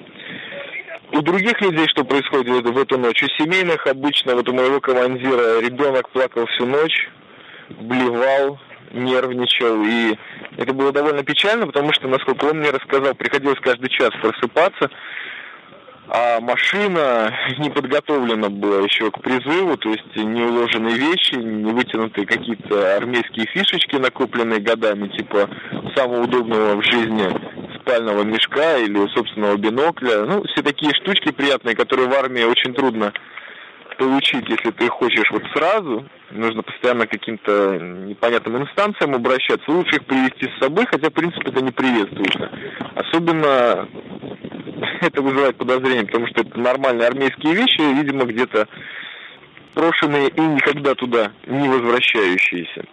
У 1.11 1.21
других 1.21 1.59
людей 1.61 1.87
что 1.87 2.03
происходит 2.03 2.65
в 2.65 2.77
эту 2.77 2.97
ночь? 2.99 3.23
У 3.23 3.27
семейных 3.41 3.87
обычно, 3.87 4.35
вот 4.35 4.47
у 4.47 4.53
моего 4.53 4.79
командира 4.79 5.59
ребенок 5.59 6.09
плакал 6.09 6.45
всю 6.45 6.67
ночь, 6.67 7.09
блевал, 7.69 8.59
нервничал, 8.91 9.83
и 9.83 10.15
это 10.57 10.73
было 10.73 10.91
довольно 10.91 11.23
печально, 11.23 11.65
потому 11.65 11.91
что, 11.93 12.07
насколько 12.07 12.45
он 12.45 12.59
мне 12.59 12.69
рассказал, 12.69 13.15
приходилось 13.15 13.59
каждый 13.59 13.89
час 13.89 14.11
просыпаться, 14.21 14.89
а 16.07 16.39
машина 16.41 17.35
не 17.57 17.69
подготовлена 17.69 18.49
была 18.49 18.81
еще 18.81 19.09
к 19.09 19.21
призыву, 19.21 19.77
то 19.77 19.89
есть 19.89 20.15
не 20.15 20.43
уложенные 20.43 20.95
вещи, 20.95 21.35
не 21.35 21.71
вытянутые 21.71 22.25
какие-то 22.25 22.97
армейские 22.97 23.47
фишечки, 23.47 23.95
накопленные 23.95 24.59
годами, 24.59 25.07
типа 25.09 25.49
самого 25.95 26.23
удобного 26.23 26.75
в 26.75 26.83
жизни 26.83 27.29
спального 27.89 28.23
мешка 28.23 28.77
или 28.77 29.07
собственного 29.13 29.57
бинокля. 29.57 30.25
Ну, 30.25 30.43
все 30.43 30.61
такие 30.61 30.93
штучки 30.93 31.31
приятные, 31.31 31.75
которые 31.75 32.07
в 32.07 32.13
армии 32.13 32.43
очень 32.43 32.73
трудно 32.73 33.13
получить, 33.97 34.47
если 34.47 34.71
ты 34.71 34.87
хочешь 34.87 35.29
вот 35.31 35.43
сразу, 35.53 36.05
нужно 36.31 36.63
постоянно 36.63 37.05
к 37.05 37.11
каким-то 37.11 37.77
непонятным 37.79 38.61
инстанциям 38.61 39.13
обращаться, 39.13 39.69
лучше 39.71 39.97
их 39.97 40.05
привести 40.05 40.49
с 40.49 40.59
собой, 40.59 40.85
хотя, 40.85 41.09
в 41.09 41.13
принципе, 41.13 41.49
это 41.49 41.61
не 41.61 41.71
приветствуется. 41.71 42.49
Особенно 42.95 43.89
это 45.01 45.21
вызывает 45.21 45.57
подозрение, 45.57 46.05
потому 46.05 46.27
что 46.27 46.41
это 46.41 46.57
нормальные 46.57 47.07
армейские 47.07 47.55
вещи, 47.55 47.81
видимо, 47.81 48.23
где-то 48.23 48.69
брошенные 49.75 50.29
и 50.29 50.41
никогда 50.41 50.95
туда 50.95 51.33
не 51.45 51.67
возвращающиеся. 51.67 52.85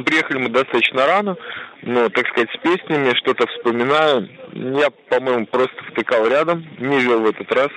Приехали 0.00 0.38
мы 0.38 0.48
достаточно 0.48 1.06
рано, 1.06 1.36
но, 1.82 2.08
так 2.08 2.26
сказать, 2.28 2.48
с 2.50 2.58
песнями 2.62 3.14
что-то 3.16 3.46
вспоминаю. 3.46 4.28
Я, 4.52 4.88
по-моему, 5.10 5.46
просто 5.46 5.76
втыкал 5.90 6.26
рядом, 6.26 6.66
не 6.78 7.00
вел 7.00 7.20
в 7.20 7.26
этот 7.26 7.52
раз 7.52 7.68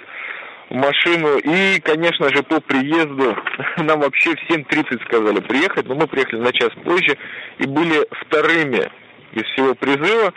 машину. 0.70 1.38
И, 1.38 1.80
конечно 1.82 2.30
же, 2.30 2.42
по 2.44 2.62
приезду 2.62 3.36
нам 3.78 4.00
вообще 4.00 4.32
в 4.32 4.50
7.30 4.50 5.04
сказали 5.06 5.42
приехать, 5.42 5.88
но 5.88 5.96
мы 5.96 6.08
приехали 6.08 6.40
на 6.40 6.54
час 6.54 6.70
позже 6.84 7.18
и 7.60 7.68
были 7.68 8.06
вторыми 8.22 8.90
из 9.34 9.44
всего 9.52 9.76
призыва. 9.76 10.34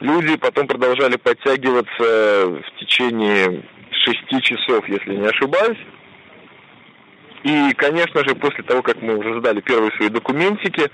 Люди 0.00 0.36
потом 0.36 0.66
продолжали 0.66 1.16
подтягиваться 1.16 2.46
в 2.46 2.80
течение 2.80 3.62
шести 3.90 4.42
часов, 4.42 4.86
если 4.88 5.14
не 5.14 5.26
ошибаюсь. 5.26 5.78
И, 7.44 7.72
конечно 7.74 8.24
же, 8.24 8.34
после 8.34 8.64
того, 8.64 8.82
как 8.82 9.00
мы 9.00 9.16
уже 9.16 9.38
сдали 9.38 9.60
первые 9.60 9.92
свои 9.92 10.08
документики, 10.08 10.90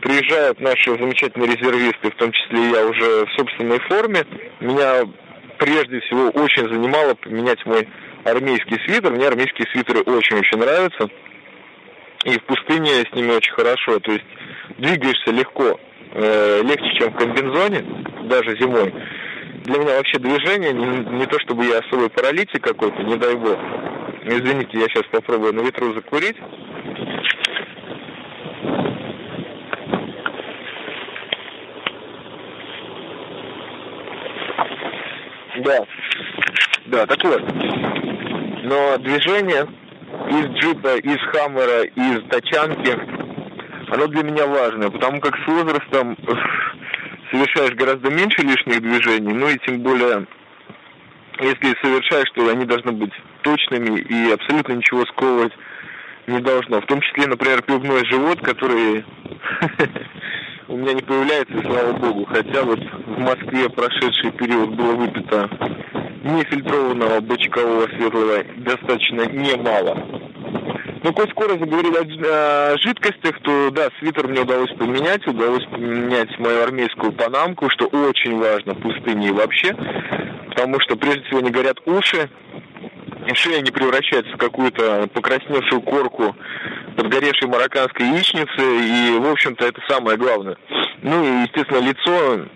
приезжают 0.00 0.60
наши 0.60 0.90
замечательные 0.90 1.54
резервисты, 1.54 2.10
в 2.10 2.16
том 2.16 2.32
числе 2.32 2.70
я 2.70 2.86
уже 2.86 3.26
в 3.26 3.32
собственной 3.36 3.78
форме. 3.80 4.24
Меня 4.60 5.04
прежде 5.58 6.00
всего 6.00 6.30
очень 6.30 6.68
занимало 6.68 7.14
поменять 7.14 7.64
мой 7.66 7.86
армейский 8.24 8.78
свитер. 8.86 9.12
Мне 9.12 9.28
армейские 9.28 9.68
свитеры 9.72 10.00
очень-очень 10.00 10.58
нравятся. 10.58 11.08
И 12.24 12.38
в 12.38 12.44
пустыне 12.44 13.04
с 13.10 13.14
ними 13.14 13.30
очень 13.32 13.52
хорошо. 13.52 13.98
То 14.00 14.12
есть 14.12 14.24
двигаешься 14.78 15.30
легко 15.30 15.78
э, 16.12 16.62
легче, 16.62 16.98
чем 16.98 17.12
в 17.12 17.16
комбинзоне, 17.16 17.84
даже 18.24 18.58
зимой. 18.58 18.92
Для 19.64 19.78
меня 19.78 19.96
вообще 19.96 20.18
движение 20.18 20.72
не, 20.72 21.18
не 21.18 21.26
то 21.26 21.38
чтобы 21.40 21.66
я 21.66 21.78
особый 21.78 22.08
паралитик 22.08 22.62
какой-то, 22.62 23.02
не 23.02 23.16
дай 23.16 23.34
бог. 23.36 23.58
Извините, 24.22 24.78
я 24.78 24.86
сейчас 24.88 25.04
попробую 25.10 25.54
на 25.54 25.60
ветру 25.60 25.94
закурить. 25.94 26.36
Да, 35.64 35.78
да, 36.86 37.06
так 37.06 37.24
вот. 37.24 37.42
Но 38.62 38.98
движение 38.98 39.66
из 40.28 40.46
джипа, 40.56 40.96
из 40.96 41.20
хаммера, 41.32 41.84
из 41.84 42.28
тачанки 42.28 43.20
оно 43.92 44.06
для 44.06 44.22
меня 44.22 44.46
важно, 44.46 44.90
потому 44.90 45.20
как 45.20 45.36
с 45.36 45.46
возрастом 45.46 46.16
совершаешь 47.30 47.74
гораздо 47.74 48.10
меньше 48.10 48.42
лишних 48.42 48.80
движений, 48.80 49.32
ну 49.32 49.48
и 49.48 49.58
тем 49.66 49.80
более, 49.80 50.26
если 51.40 51.76
совершаешь, 51.82 52.30
то 52.34 52.48
они 52.48 52.64
должны 52.66 52.92
быть 52.92 53.12
точными 53.42 53.98
и 53.98 54.32
абсолютно 54.32 54.74
ничего 54.74 55.04
сковывать 55.06 55.52
не 56.26 56.40
должно. 56.40 56.80
В 56.80 56.86
том 56.86 57.00
числе, 57.00 57.26
например, 57.26 57.62
пивной 57.62 58.04
живот, 58.06 58.40
который 58.40 59.04
у 60.68 60.76
меня 60.76 60.94
не 60.94 61.02
появляется, 61.02 61.60
слава 61.62 61.92
богу. 61.92 62.24
Хотя 62.26 62.62
вот 62.62 62.80
в 62.80 63.18
Москве 63.18 63.68
прошедший 63.68 64.30
период 64.32 64.70
было 64.70 64.94
выпито 64.94 65.50
нефильтрованного 66.22 67.20
бочкового 67.20 67.86
светлого 67.96 68.44
достаточно 68.58 69.26
немало. 69.26 70.30
Ну, 71.02 71.14
коль 71.14 71.30
скоро 71.30 71.52
заговорили 71.52 71.96
о, 71.96 72.74
о 72.74 72.78
жидкостях, 72.78 73.40
то 73.40 73.70
да, 73.70 73.88
свитер 73.98 74.28
мне 74.28 74.42
удалось 74.42 74.70
поменять, 74.72 75.26
удалось 75.26 75.64
поменять 75.64 76.38
мою 76.38 76.62
армейскую 76.62 77.12
панамку, 77.12 77.70
что 77.70 77.86
очень 77.86 78.38
важно 78.38 78.74
в 78.74 78.82
пустыне 78.82 79.28
и 79.28 79.32
вообще, 79.32 79.74
потому 80.50 80.78
что 80.80 80.96
прежде 80.96 81.22
всего 81.22 81.40
не 81.40 81.50
горят 81.50 81.78
уши, 81.86 82.28
и 83.30 83.34
шея 83.34 83.60
не 83.60 83.70
превращается 83.70 84.32
в 84.32 84.38
какую-то 84.38 85.08
покрасневшую 85.12 85.82
корку 85.82 86.34
подгоревшей 86.96 87.48
марокканской 87.48 88.06
яичницы, 88.06 88.58
и, 88.58 89.18
в 89.18 89.30
общем-то, 89.30 89.66
это 89.66 89.80
самое 89.88 90.16
главное. 90.16 90.56
Ну 91.02 91.24
и, 91.24 91.42
естественно, 91.42 91.78
лицо 91.78 92.46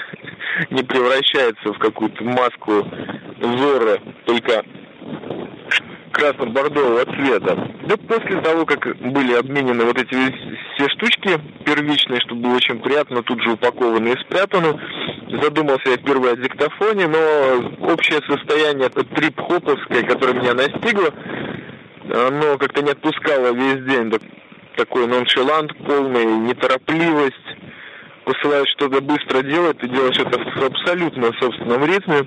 не 0.70 0.82
превращается 0.82 1.72
в 1.72 1.78
какую-то 1.78 2.24
маску 2.24 2.86
взора, 3.40 3.98
только 4.26 4.64
красно-бордового 6.12 7.04
цвета. 7.04 7.68
Да 7.86 7.96
после 7.96 8.40
того, 8.40 8.66
как 8.66 8.96
были 8.98 9.34
обменены 9.34 9.84
вот 9.84 9.98
эти 9.98 10.14
все 10.74 10.88
штучки 10.90 11.40
первичные, 11.64 12.20
что 12.20 12.34
было 12.34 12.56
очень 12.56 12.78
приятно, 12.80 13.22
тут 13.22 13.42
же 13.42 13.52
упакованы 13.52 14.08
и 14.08 14.20
спрятаны, 14.20 14.78
задумался 15.38 15.90
я 15.90 15.96
впервые 15.96 16.34
о 16.34 16.36
диктофоне, 16.36 17.06
но 17.08 17.92
общее 17.92 18.20
состояние 18.28 18.88
трип-хоповское, 18.88 20.02
которое 20.02 20.34
меня 20.34 20.54
настигло, 20.54 21.12
оно 22.28 22.58
как-то 22.58 22.82
не 22.82 22.90
отпускало 22.90 23.52
весь 23.52 23.84
день. 23.84 24.12
Такой 24.76 25.06
ноншалант, 25.06 25.76
полный 25.86 26.24
неторопливость, 26.24 27.34
посылаешь 28.24 28.70
что-то 28.76 29.00
быстро 29.00 29.42
делать, 29.42 29.78
ты 29.78 29.88
делаешь 29.88 30.18
это 30.18 30.38
в 30.38 30.64
абсолютно 30.64 31.32
собственном 31.40 31.84
ритме. 31.84 32.24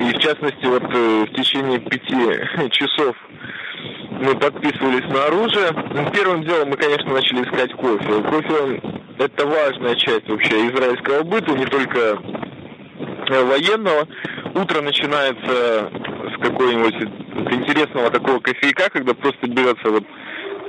И 0.00 0.14
в 0.14 0.18
частности, 0.20 0.64
вот 0.64 0.82
э, 0.82 1.24
в 1.24 1.34
течение 1.34 1.80
пяти 1.80 2.70
часов 2.70 3.16
мы 4.20 4.34
подписывались 4.36 5.08
на 5.12 5.26
оружие. 5.26 5.70
Ну, 5.94 6.10
первым 6.10 6.42
делом 6.42 6.70
мы, 6.70 6.76
конечно, 6.76 7.12
начали 7.12 7.44
искать 7.44 7.72
кофе. 7.74 8.22
Кофе, 8.22 8.82
это 9.18 9.46
важная 9.46 9.94
часть 9.96 10.28
вообще 10.28 10.68
израильского 10.68 11.22
быта, 11.22 11.52
не 11.52 11.66
только 11.66 11.98
э, 13.28 13.44
военного. 13.44 14.08
Утро 14.54 14.80
начинается 14.80 15.90
с 16.34 16.42
какого-нибудь 16.42 16.94
интересного 17.52 18.10
такого 18.10 18.40
кофейка, 18.40 18.90
когда 18.90 19.14
просто 19.14 19.46
берется 19.46 19.90
вот 19.90 20.04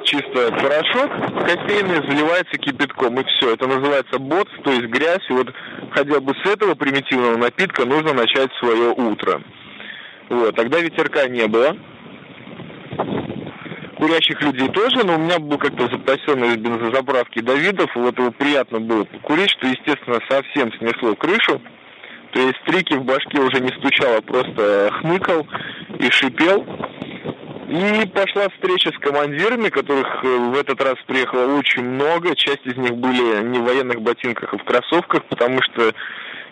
чисто 0.03 0.51
порошок 0.51 1.11
кофейный, 1.45 2.07
заливается 2.07 2.57
кипятком, 2.57 3.19
и 3.19 3.23
все. 3.23 3.53
Это 3.53 3.67
называется 3.67 4.19
бот, 4.19 4.47
то 4.63 4.71
есть 4.71 4.85
грязь. 4.85 5.25
И 5.29 5.33
вот 5.33 5.51
хотя 5.91 6.19
бы 6.19 6.33
с 6.43 6.49
этого 6.49 6.75
примитивного 6.75 7.37
напитка 7.37 7.85
нужно 7.85 8.13
начать 8.13 8.51
свое 8.59 8.91
утро. 8.91 9.41
Вот, 10.29 10.55
тогда 10.55 10.79
ветерка 10.79 11.27
не 11.27 11.47
было. 11.47 11.75
Курящих 13.99 14.41
людей 14.41 14.69
тоже, 14.69 15.05
но 15.05 15.15
у 15.15 15.17
меня 15.17 15.39
был 15.39 15.57
как-то 15.57 15.89
запасенный 15.89 16.49
из 16.49 16.55
бензозаправки 16.55 17.41
Давидов, 17.41 17.93
вот 17.95 18.17
его 18.17 18.31
приятно 18.31 18.79
было 18.79 19.03
покурить, 19.03 19.49
что, 19.51 19.67
естественно, 19.67 20.19
совсем 20.29 20.71
снесло 20.79 21.15
крышу. 21.15 21.61
То 22.31 22.39
есть 22.39 22.55
стрики 22.61 22.93
в 22.93 23.03
башке 23.03 23.41
уже 23.41 23.59
не 23.59 23.69
стучало, 23.77 24.21
просто 24.21 24.89
хмыкал 25.01 25.45
и 25.99 26.09
шипел. 26.11 26.65
И 27.67 28.07
пошла 28.07 28.47
встреча 28.49 28.89
с 28.91 28.97
командирами, 28.99 29.67
которых 29.67 30.07
э, 30.23 30.27
в 30.27 30.57
этот 30.57 30.81
раз 30.81 30.95
приехало 31.05 31.57
очень 31.59 31.83
много. 31.83 32.35
Часть 32.35 32.65
из 32.65 32.77
них 32.77 32.95
были 32.95 33.43
не 33.43 33.59
в 33.59 33.63
военных 33.63 34.01
ботинках, 34.01 34.53
а 34.53 34.57
в 34.57 34.63
кроссовках, 34.63 35.25
потому 35.25 35.61
что 35.61 35.93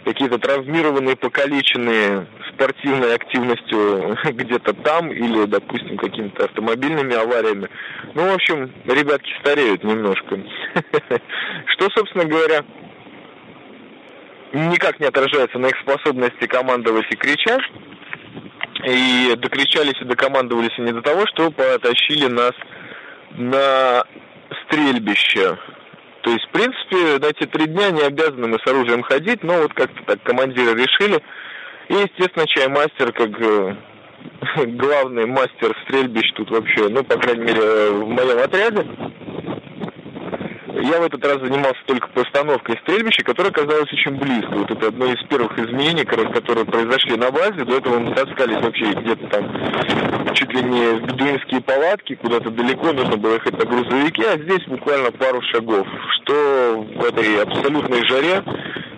какие-то 0.07 0.39
травмированные, 0.39 1.17
покалеченные 1.17 2.27
спортивной 2.53 3.13
активностью 3.13 4.17
где-то 4.23 4.73
там 4.73 5.11
или, 5.11 5.45
допустим, 5.45 5.97
какими-то 5.97 6.45
автомобильными 6.45 7.13
авариями. 7.13 7.67
Ну, 8.13 8.31
в 8.31 8.33
общем, 8.33 8.71
ребятки 8.85 9.29
стареют 9.41 9.83
немножко. 9.83 10.39
Что, 11.65 11.89
собственно 11.93 12.23
говоря, 12.23 12.63
никак 14.53 14.97
не 15.01 15.07
отражается 15.07 15.59
на 15.59 15.67
их 15.67 15.77
способности 15.81 16.47
командовать 16.47 17.07
и 17.11 17.15
кричать. 17.17 17.63
И 18.85 19.33
докричались 19.37 19.99
и 19.99 20.05
докомандовались 20.05 20.77
не 20.77 20.93
до 20.93 21.01
того, 21.01 21.25
что 21.25 21.49
потащили 21.49 22.27
нас 22.27 22.53
на 23.31 24.03
стрельбище. 24.63 25.57
То 26.27 26.33
есть, 26.33 26.43
в 26.43 26.49
принципе, 26.49 27.25
на 27.25 27.29
эти 27.29 27.47
три 27.47 27.67
дня 27.67 27.89
не 27.89 28.01
обязаны 28.01 28.49
мы 28.49 28.59
с 28.59 28.67
оружием 28.67 29.01
ходить, 29.01 29.45
но 29.45 29.61
вот 29.61 29.73
как-то 29.73 30.03
так 30.03 30.21
командиры 30.23 30.73
решили. 30.73 31.23
И, 31.87 31.93
естественно, 31.93 32.45
чаймастер, 32.45 33.13
как 33.13 33.29
э, 33.39 33.75
главный 34.75 35.25
мастер 35.25 35.73
стрельбищ 35.85 36.29
тут 36.33 36.51
вообще, 36.51 36.89
ну, 36.89 37.01
по 37.05 37.17
крайней 37.17 37.45
мере, 37.45 37.91
в 37.91 38.09
моем 38.09 38.39
отряде, 38.39 38.85
я 40.81 40.99
в 40.99 41.03
этот 41.03 41.25
раз 41.25 41.39
занимался 41.39 41.79
только 41.85 42.07
постановкой 42.09 42.77
стрельбища, 42.83 43.23
которая 43.23 43.51
оказалась 43.51 43.91
очень 43.91 44.15
близко. 44.17 44.55
Вот 44.55 44.71
это 44.71 44.87
одно 44.87 45.05
из 45.05 45.21
первых 45.27 45.57
изменений, 45.59 46.05
которые 46.05 46.65
произошли 46.65 47.17
на 47.17 47.31
базе. 47.31 47.65
До 47.65 47.77
этого 47.77 47.99
мы 47.99 48.13
таскались 48.13 48.61
вообще 48.61 48.93
где-то 48.93 49.27
там 49.27 50.33
чуть 50.33 50.53
ли 50.53 50.61
не 50.61 50.99
в 50.99 51.05
бедуинские 51.05 51.61
палатки, 51.61 52.15
куда-то 52.15 52.51
далеко, 52.51 52.93
нужно 52.93 53.17
было 53.17 53.33
ехать 53.33 53.57
на 53.57 53.65
грузовике, 53.65 54.23
а 54.29 54.37
здесь 54.37 54.65
буквально 54.67 55.11
пару 55.11 55.41
шагов, 55.41 55.87
что 56.21 56.85
в 56.95 57.03
этой 57.03 57.41
абсолютной 57.41 58.05
жаре 58.05 58.43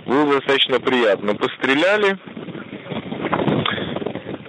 было 0.06 0.34
достаточно 0.34 0.80
приятно. 0.80 1.36
Постреляли, 1.36 2.17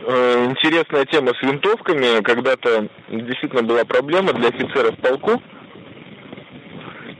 э, 0.06 0.46
интересная 0.50 1.04
тема 1.04 1.32
с 1.34 1.42
винтовками. 1.42 2.22
Когда-то 2.22 2.88
действительно 3.08 3.62
была 3.62 3.84
проблема 3.84 4.32
для 4.32 4.48
офицеров 4.48 4.96
полку. 4.96 5.40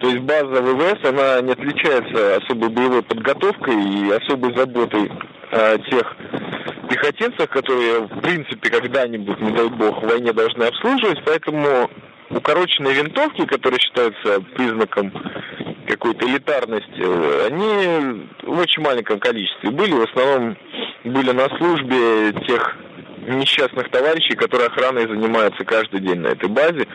То 0.01 0.09
есть 0.09 0.21
база 0.21 0.63
ВВС, 0.63 0.99
она 1.05 1.41
не 1.43 1.53
отличается 1.53 2.37
особой 2.37 2.71
боевой 2.71 3.03
подготовкой 3.03 3.75
и 3.75 4.11
особой 4.11 4.57
заботой 4.57 5.13
о 5.53 5.79
тех 5.79 6.17
пехотинцах, 6.89 7.51
которые, 7.51 8.01
в 8.01 8.21
принципе, 8.21 8.71
когда-нибудь, 8.71 9.41
не 9.41 9.53
дай 9.53 9.69
бог, 9.69 10.03
в 10.03 10.07
войне 10.07 10.33
должны 10.33 10.65
обслуживать, 10.65 11.23
поэтому 11.25 11.91
укороченные 12.31 12.95
винтовки, 12.95 13.45
которые 13.45 13.79
считаются 13.79 14.41
признаком 14.55 15.13
какой-то 15.87 16.27
элитарности, 16.27 17.47
они 17.47 18.27
в 18.43 18.59
очень 18.59 18.83
маленьком 18.83 19.21
количестве 19.21 19.71
были, 19.71 19.93
в 19.93 20.03
основном 20.03 20.57
были 21.05 21.33
на 21.33 21.49
службе 21.59 22.33
тех 22.47 22.77
несчастных 23.27 23.91
товарищей, 23.91 24.35
которые 24.35 24.69
охраной 24.69 25.03
занимаются 25.03 25.65
каждый 25.65 26.01
день 26.01 26.21
на 26.21 26.29
этой 26.29 26.49
базе. 26.49 26.87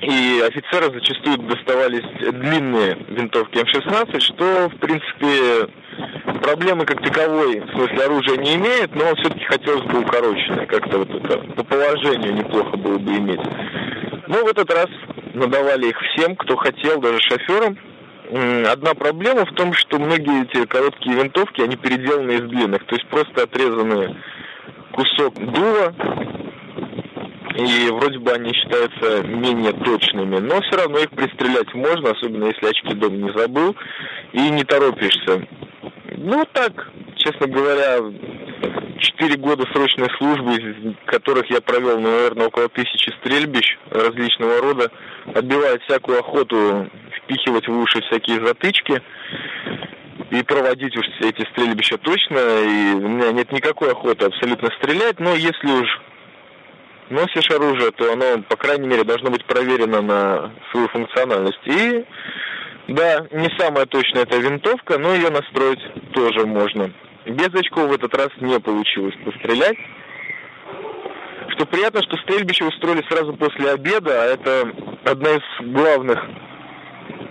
И 0.00 0.40
офицерам 0.46 0.92
зачастую 0.94 1.38
доставались 1.38 2.04
длинные 2.20 2.96
винтовки 3.08 3.58
М-16, 3.58 4.20
что, 4.20 4.68
в 4.68 4.76
принципе, 4.78 5.68
проблемы 6.40 6.84
как 6.84 7.02
таковой, 7.02 7.60
в 7.60 7.70
смысле 7.72 8.04
оружия 8.04 8.36
не 8.36 8.54
имеет, 8.54 8.94
но 8.94 9.14
все-таки 9.16 9.44
хотелось 9.44 9.82
бы 9.84 10.00
укороченное, 10.00 10.66
как-то 10.66 10.98
вот 10.98 11.10
это 11.10 11.38
по 11.38 11.64
положению 11.64 12.34
неплохо 12.34 12.76
было 12.76 12.98
бы 12.98 13.10
иметь. 13.10 13.40
Но 14.28 14.44
в 14.44 14.46
этот 14.46 14.72
раз 14.72 14.86
надавали 15.34 15.88
их 15.88 15.98
всем, 16.00 16.36
кто 16.36 16.56
хотел, 16.56 17.00
даже 17.00 17.18
шоферам. 17.20 17.76
Одна 18.70 18.94
проблема 18.94 19.46
в 19.46 19.54
том, 19.54 19.72
что 19.72 19.98
многие 19.98 20.44
эти 20.44 20.64
короткие 20.66 21.16
винтовки, 21.16 21.62
они 21.62 21.76
переделаны 21.76 22.32
из 22.32 22.42
длинных, 22.42 22.84
то 22.84 22.94
есть 22.94 23.08
просто 23.08 23.44
отрезанные 23.44 24.14
кусок 24.92 25.34
дула, 25.34 25.94
и 27.58 27.90
вроде 27.90 28.18
бы 28.20 28.30
они 28.30 28.52
считаются 28.52 29.26
менее 29.26 29.72
точными, 29.72 30.38
но 30.38 30.60
все 30.60 30.76
равно 30.76 31.00
их 31.00 31.10
пристрелять 31.10 31.74
можно, 31.74 32.12
особенно 32.12 32.44
если 32.44 32.66
очки 32.68 32.94
дома 32.94 33.16
не 33.16 33.32
забыл 33.36 33.74
и 34.32 34.48
не 34.50 34.62
торопишься. 34.62 35.44
Ну 36.18 36.44
так, 36.52 36.92
честно 37.16 37.48
говоря, 37.48 37.98
четыре 39.00 39.36
года 39.38 39.64
срочной 39.72 40.08
службы, 40.18 40.54
из 40.54 40.94
которых 41.06 41.50
я 41.50 41.60
провел, 41.60 41.98
ну, 41.98 42.08
наверное, 42.08 42.46
около 42.46 42.68
тысячи 42.68 43.10
стрельбищ 43.18 43.76
различного 43.90 44.60
рода, 44.60 44.92
отбивает 45.34 45.82
всякую 45.82 46.20
охоту 46.20 46.88
впихивать 47.24 47.66
в 47.66 47.76
уши 47.76 48.00
всякие 48.02 48.44
затычки 48.46 49.02
и 50.30 50.42
проводить 50.44 50.96
уж 50.96 51.06
эти 51.20 51.44
стрельбища 51.50 51.98
точно, 51.98 52.38
и 52.38 52.94
у 52.94 53.08
меня 53.08 53.32
нет 53.32 53.50
никакой 53.50 53.90
охоты 53.90 54.26
абсолютно 54.26 54.68
стрелять, 54.78 55.18
но 55.18 55.34
если 55.34 55.72
уж 55.72 55.88
носишь 57.10 57.50
оружие, 57.50 57.90
то 57.92 58.12
оно, 58.12 58.42
по 58.42 58.56
крайней 58.56 58.88
мере, 58.88 59.04
должно 59.04 59.30
быть 59.30 59.44
проверено 59.44 60.02
на 60.02 60.52
свою 60.70 60.88
функциональность. 60.88 61.60
И 61.64 62.04
да, 62.88 63.26
не 63.32 63.48
самая 63.58 63.86
точная 63.86 64.22
эта 64.22 64.38
винтовка, 64.38 64.98
но 64.98 65.14
ее 65.14 65.30
настроить 65.30 65.80
тоже 66.12 66.46
можно. 66.46 66.90
Без 67.26 67.54
очков 67.54 67.88
в 67.88 67.92
этот 67.92 68.14
раз 68.16 68.28
не 68.40 68.58
получилось 68.58 69.14
пострелять. 69.24 69.76
Что 71.50 71.66
приятно, 71.66 72.02
что 72.02 72.16
стрельбище 72.18 72.64
устроили 72.64 73.04
сразу 73.08 73.34
после 73.34 73.72
обеда, 73.72 74.22
а 74.22 74.26
это 74.26 74.72
одна 75.04 75.30
из 75.30 75.72
главных 75.72 76.18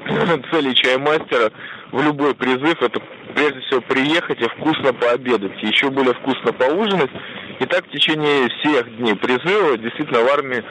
целей 0.51 0.75
чаймастера 0.75 1.51
в 1.91 2.03
любой 2.03 2.35
призыв, 2.35 2.81
это 2.81 3.01
прежде 3.33 3.59
всего 3.61 3.81
приехать 3.81 4.39
и 4.41 4.47
вкусно 4.49 4.93
пообедать, 4.93 5.61
еще 5.61 5.89
более 5.89 6.13
вкусно 6.13 6.53
поужинать. 6.53 7.11
И 7.59 7.65
так 7.65 7.85
в 7.87 7.91
течение 7.91 8.49
всех 8.49 8.97
дней 8.97 9.15
призыва 9.15 9.77
действительно 9.77 10.21
в 10.21 10.27
армии 10.27 10.63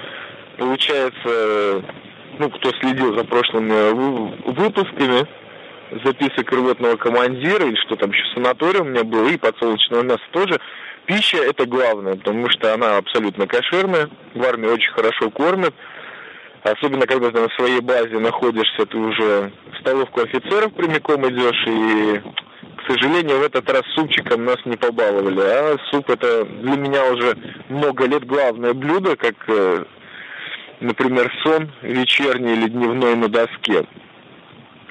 получается, 0.57 1.83
ну, 2.39 2.51
кто 2.51 2.71
следил 2.81 3.17
за 3.17 3.25
прошлыми 3.25 3.93
выпусками, 4.53 5.27
записок 6.05 6.51
рвотного 6.53 6.97
командира, 6.97 7.67
или 7.67 7.77
что 7.87 7.97
там 7.97 8.11
еще 8.11 8.25
санаторий 8.35 8.81
у 8.81 8.85
меня 8.85 9.05
был, 9.05 9.27
и 9.29 9.37
подсолнечного 9.37 10.03
мяса 10.03 10.23
тоже, 10.33 10.61
пища 11.07 11.39
это 11.39 11.67
главное, 11.67 12.15
потому 12.15 12.49
что 12.51 12.75
она 12.75 12.97
абсолютно 12.97 13.47
кошерная, 13.47 14.09
в 14.35 14.43
армии 14.43 14.69
очень 14.69 14.93
хорошо 14.93 15.31
кормят, 15.31 15.75
особенно 16.73 17.07
когда 17.07 17.31
ты 17.31 17.41
на 17.41 17.49
своей 17.51 17.81
базе 17.81 18.19
находишься, 18.19 18.87
ты 18.87 18.97
уже 18.97 19.53
в 19.73 19.81
столовку 19.81 20.23
офицеров 20.23 20.73
прямиком 20.75 21.29
идешь, 21.29 21.65
и 21.67 22.21
к 22.77 22.93
сожалению, 22.93 23.39
в 23.39 23.43
этот 23.43 23.69
раз 23.71 23.83
супчиком 23.95 24.45
нас 24.45 24.59
не 24.65 24.77
побаловали. 24.77 25.41
А 25.41 25.77
суп 25.91 26.09
это 26.09 26.45
для 26.45 26.77
меня 26.77 27.11
уже 27.11 27.37
много 27.69 28.07
лет 28.07 28.25
главное 28.25 28.75
блюдо, 28.75 29.17
как, 29.17 29.35
э, 29.49 29.85
например, 30.81 31.33
сон 31.43 31.73
вечерний 31.83 32.53
или 32.53 32.69
дневной 32.69 33.17
на 33.17 33.29
доске. 33.29 33.87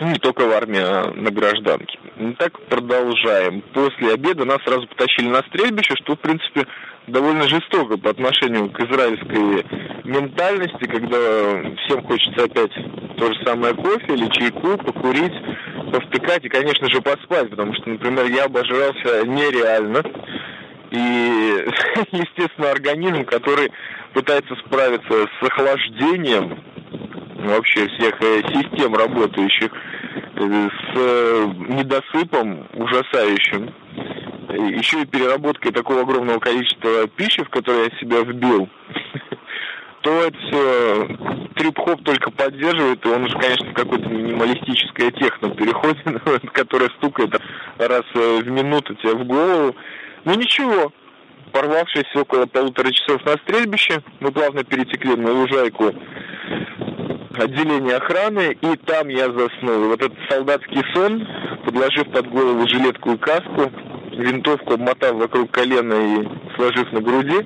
Не 0.01 0.15
только 0.15 0.45
в 0.45 0.51
армии, 0.51 0.81
а 0.81 1.11
на 1.15 1.31
гражданке. 1.31 1.97
Ну, 2.17 2.34
так 2.36 2.58
продолжаем. 2.69 3.62
После 3.73 4.13
обеда 4.13 4.45
нас 4.45 4.60
сразу 4.63 4.88
потащили 4.88 5.28
на 5.28 5.39
стрельбище, 5.49 5.95
что, 6.01 6.15
в 6.15 6.19
принципе, 6.19 6.65
довольно 7.08 7.43
жестоко 7.47 7.97
по 7.97 8.10
отношению 8.10 8.69
к 8.69 8.80
израильской 8.80 9.65
ментальности, 10.06 10.86
когда 10.86 11.75
всем 11.84 12.04
хочется 12.04 12.45
опять 12.45 12.71
то 13.17 13.28
же 13.28 13.45
самое 13.45 13.73
кофе 13.73 14.13
или 14.13 14.30
чайку, 14.30 14.78
покурить, 14.78 15.34
повтыкать 15.91 16.45
и, 16.45 16.49
конечно 16.49 16.89
же, 16.89 17.01
поспать, 17.01 17.49
потому 17.49 17.73
что, 17.73 17.89
например, 17.89 18.28
я 18.28 18.45
обожрался 18.45 19.28
нереально. 19.28 20.01
И, 20.91 20.97
естественно, 22.12 22.71
организм, 22.71 23.25
который 23.25 23.69
пытается 24.13 24.56
справиться 24.65 25.28
с 25.41 25.45
охлаждением 25.45 26.63
вообще 27.45 27.88
всех 27.89 28.13
э, 28.21 28.41
систем 28.54 28.95
работающих, 28.95 29.71
с 30.35 30.95
э, 30.95 31.45
недосыпом 31.69 32.67
ужасающим, 32.73 33.73
еще 34.49 35.01
и 35.01 35.05
переработкой 35.05 35.71
такого 35.71 36.01
огромного 36.01 36.39
количества 36.39 37.07
пищи, 37.07 37.43
в 37.43 37.49
которое 37.49 37.85
я 37.85 37.99
себя 37.99 38.21
вбил, 38.21 38.69
то 40.01 40.11
это 40.11 40.37
все 40.37 41.17
трип-хоп 41.55 42.03
только 42.03 42.31
поддерживает, 42.31 43.05
и 43.05 43.09
он 43.09 43.23
уже, 43.23 43.37
конечно, 43.37 43.71
в 43.71 43.73
какое-то 43.73 44.07
минималистическое 44.09 45.11
техно 45.11 45.49
переходит, 45.51 46.51
которое 46.53 46.89
стукает 46.97 47.41
раз 47.77 48.03
в 48.13 48.47
минуту 48.49 48.95
тебе 48.95 49.13
в 49.13 49.25
голову. 49.25 49.75
Ну 50.25 50.33
ничего, 50.35 50.91
порвавшись 51.51 52.13
около 52.15 52.45
полутора 52.45 52.91
часов 52.91 53.23
на 53.25 53.33
стрельбище, 53.37 54.01
мы 54.19 54.31
плавно 54.31 54.63
перетекли 54.63 55.15
на 55.15 55.31
лужайку 55.31 55.93
отделения 57.39 57.95
охраны, 57.95 58.57
и 58.61 58.75
там 58.85 59.07
я 59.09 59.31
заснул. 59.31 59.89
Вот 59.89 60.01
этот 60.01 60.17
солдатский 60.29 60.81
сон, 60.93 61.27
подложив 61.65 62.11
под 62.11 62.27
голову 62.29 62.67
жилетку 62.67 63.13
и 63.13 63.17
каску, 63.17 63.71
винтовку 64.11 64.73
обмотав 64.73 65.13
вокруг 65.13 65.51
колена 65.51 65.93
и 65.93 66.27
сложив 66.55 66.91
на 66.91 67.01
груди, 67.01 67.45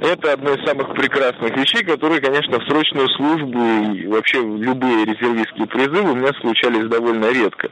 это 0.00 0.32
одно 0.34 0.52
из 0.52 0.64
самых 0.64 0.94
прекрасных 0.94 1.56
вещей, 1.56 1.82
которые, 1.82 2.20
конечно, 2.20 2.60
в 2.60 2.68
срочную 2.68 3.08
службу 3.10 3.58
и 3.94 4.06
вообще 4.06 4.40
любые 4.40 5.04
резервистские 5.04 5.66
призывы 5.66 6.12
у 6.12 6.14
меня 6.14 6.32
случались 6.40 6.88
довольно 6.88 7.32
редко. 7.32 7.70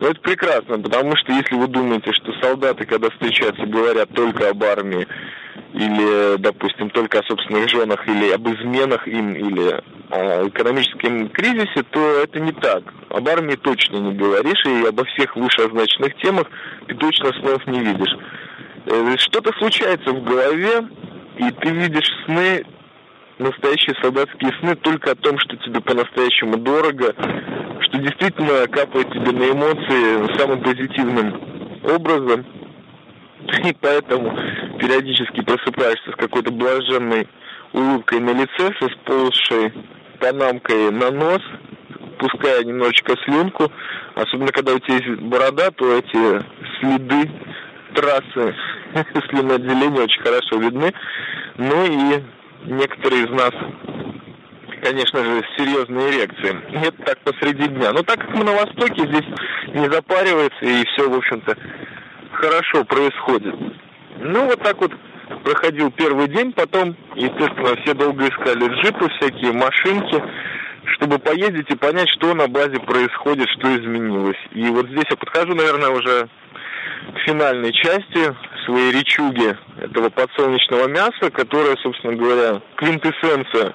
Но 0.00 0.08
это 0.08 0.20
прекрасно, 0.20 0.78
потому 0.78 1.16
что 1.16 1.32
если 1.32 1.54
вы 1.54 1.66
думаете, 1.68 2.12
что 2.12 2.32
солдаты, 2.40 2.84
когда 2.84 3.10
встречаются, 3.10 3.66
говорят 3.66 4.10
только 4.14 4.50
об 4.50 4.62
армии, 4.62 5.06
или, 5.74 6.36
допустим, 6.38 6.90
только 6.90 7.18
о 7.18 7.24
собственных 7.24 7.68
женах, 7.68 8.06
или 8.08 8.30
об 8.30 8.48
изменах 8.48 9.06
им, 9.06 9.34
или 9.34 9.80
о 10.10 10.48
экономическом 10.48 11.28
кризисе, 11.28 11.82
то 11.90 12.00
это 12.22 12.40
не 12.40 12.52
так. 12.52 12.82
Об 13.10 13.28
армии 13.28 13.56
точно 13.56 13.96
не 13.96 14.14
говоришь, 14.14 14.64
и 14.66 14.86
обо 14.86 15.04
всех 15.04 15.36
вышеозначенных 15.36 16.16
темах 16.16 16.46
ты 16.86 16.94
точно 16.94 17.32
снов 17.40 17.66
не 17.66 17.80
видишь. 17.80 18.16
Э, 18.86 19.16
что-то 19.18 19.52
случается 19.58 20.12
в 20.12 20.22
голове, 20.22 20.88
и 21.38 21.50
ты 21.50 21.70
видишь 21.70 22.08
сны, 22.24 22.64
настоящие 23.38 23.94
солдатские 24.00 24.52
сны 24.60 24.76
только 24.76 25.12
о 25.12 25.16
том, 25.16 25.38
что 25.40 25.56
тебе 25.56 25.80
по-настоящему 25.80 26.56
дорого, 26.56 27.14
что 27.82 27.98
действительно 27.98 28.66
капает 28.68 29.10
тебе 29.10 29.32
на 29.32 29.50
эмоции 29.50 30.38
самым 30.38 30.62
позитивным 30.62 31.40
образом. 31.84 32.46
И 33.64 33.76
поэтому 33.80 34.36
периодически 34.78 35.42
просыпаешься 35.42 36.12
с 36.12 36.16
какой-то 36.16 36.52
блаженной 36.52 37.28
улыбкой 37.72 38.20
на 38.20 38.30
лице, 38.30 38.72
со 38.80 38.88
сползшей 38.88 39.72
панамкой 40.20 40.90
на 40.90 41.10
нос, 41.10 41.42
пуская 42.18 42.64
немножечко 42.64 43.14
слюнку. 43.24 43.70
Особенно, 44.14 44.52
когда 44.52 44.74
у 44.74 44.78
тебя 44.78 44.96
есть 44.96 45.20
борода, 45.22 45.70
то 45.70 45.96
эти 45.96 46.44
следы 46.80 47.30
трассы 47.94 48.54
слюноотделения 49.30 50.02
очень 50.02 50.22
хорошо 50.22 50.56
видны. 50.56 50.92
Ну 51.56 51.84
и 51.84 52.22
некоторые 52.66 53.24
из 53.24 53.30
нас, 53.30 53.52
конечно 54.82 55.24
же, 55.24 55.44
серьезные 55.56 56.10
эрекции. 56.10 56.60
Это 56.86 57.02
так 57.02 57.18
посреди 57.20 57.68
дня. 57.68 57.92
Но 57.92 58.02
так 58.02 58.20
как 58.20 58.34
мы 58.34 58.44
на 58.44 58.52
Востоке, 58.52 59.06
здесь 59.06 59.26
не 59.74 59.90
запаривается 59.90 60.64
и 60.64 60.84
все, 60.86 61.08
в 61.08 61.14
общем-то, 61.14 61.56
хорошо 62.32 62.84
происходит. 62.84 63.54
Ну, 64.18 64.46
вот 64.46 64.62
так 64.62 64.80
вот 64.80 64.92
проходил 65.44 65.90
первый 65.90 66.28
день, 66.28 66.52
потом, 66.52 66.96
естественно, 67.14 67.76
все 67.82 67.94
долго 67.94 68.28
искали 68.28 68.68
джипы, 68.80 69.08
всякие 69.18 69.52
машинки, 69.52 70.22
чтобы 70.94 71.18
поездить 71.18 71.70
и 71.70 71.76
понять, 71.76 72.08
что 72.10 72.34
на 72.34 72.48
базе 72.48 72.78
происходит, 72.80 73.48
что 73.50 73.76
изменилось. 73.76 74.38
И 74.52 74.68
вот 74.68 74.86
здесь 74.86 75.04
я 75.10 75.16
подхожу, 75.16 75.54
наверное, 75.54 75.90
уже 75.90 76.28
к 77.14 77.18
финальной 77.26 77.72
части 77.72 78.34
своей 78.64 78.92
речуги 78.92 79.56
этого 79.78 80.08
подсолнечного 80.08 80.88
мяса, 80.88 81.30
которое, 81.30 81.76
собственно 81.82 82.14
говоря, 82.14 82.62
квинтэссенция. 82.76 83.74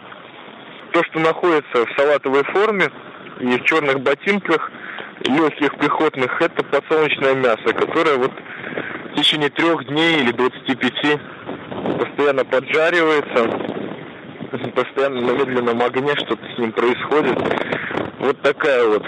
То, 0.93 1.03
что 1.03 1.19
находится 1.19 1.85
в 1.85 1.97
салатовой 1.97 2.43
форме 2.45 2.89
и 3.39 3.57
в 3.57 3.63
черных 3.63 4.01
ботинках, 4.01 4.71
легких 5.25 5.77
пехотных, 5.77 6.41
это 6.41 6.63
подсолнечное 6.63 7.35
мясо, 7.35 7.73
которое 7.73 8.17
вот 8.17 8.31
в 9.11 9.15
течение 9.15 9.49
трех 9.49 9.85
дней 9.85 10.21
или 10.21 10.31
25 10.31 11.19
постоянно 11.99 12.45
поджаривается, 12.45 13.49
постоянно 14.75 15.21
на 15.21 15.31
медленном 15.31 15.81
огне 15.81 16.15
что-то 16.15 16.45
с 16.55 16.57
ним 16.57 16.71
происходит. 16.71 17.37
Вот 18.19 18.41
такая 18.41 18.87
вот 18.87 19.03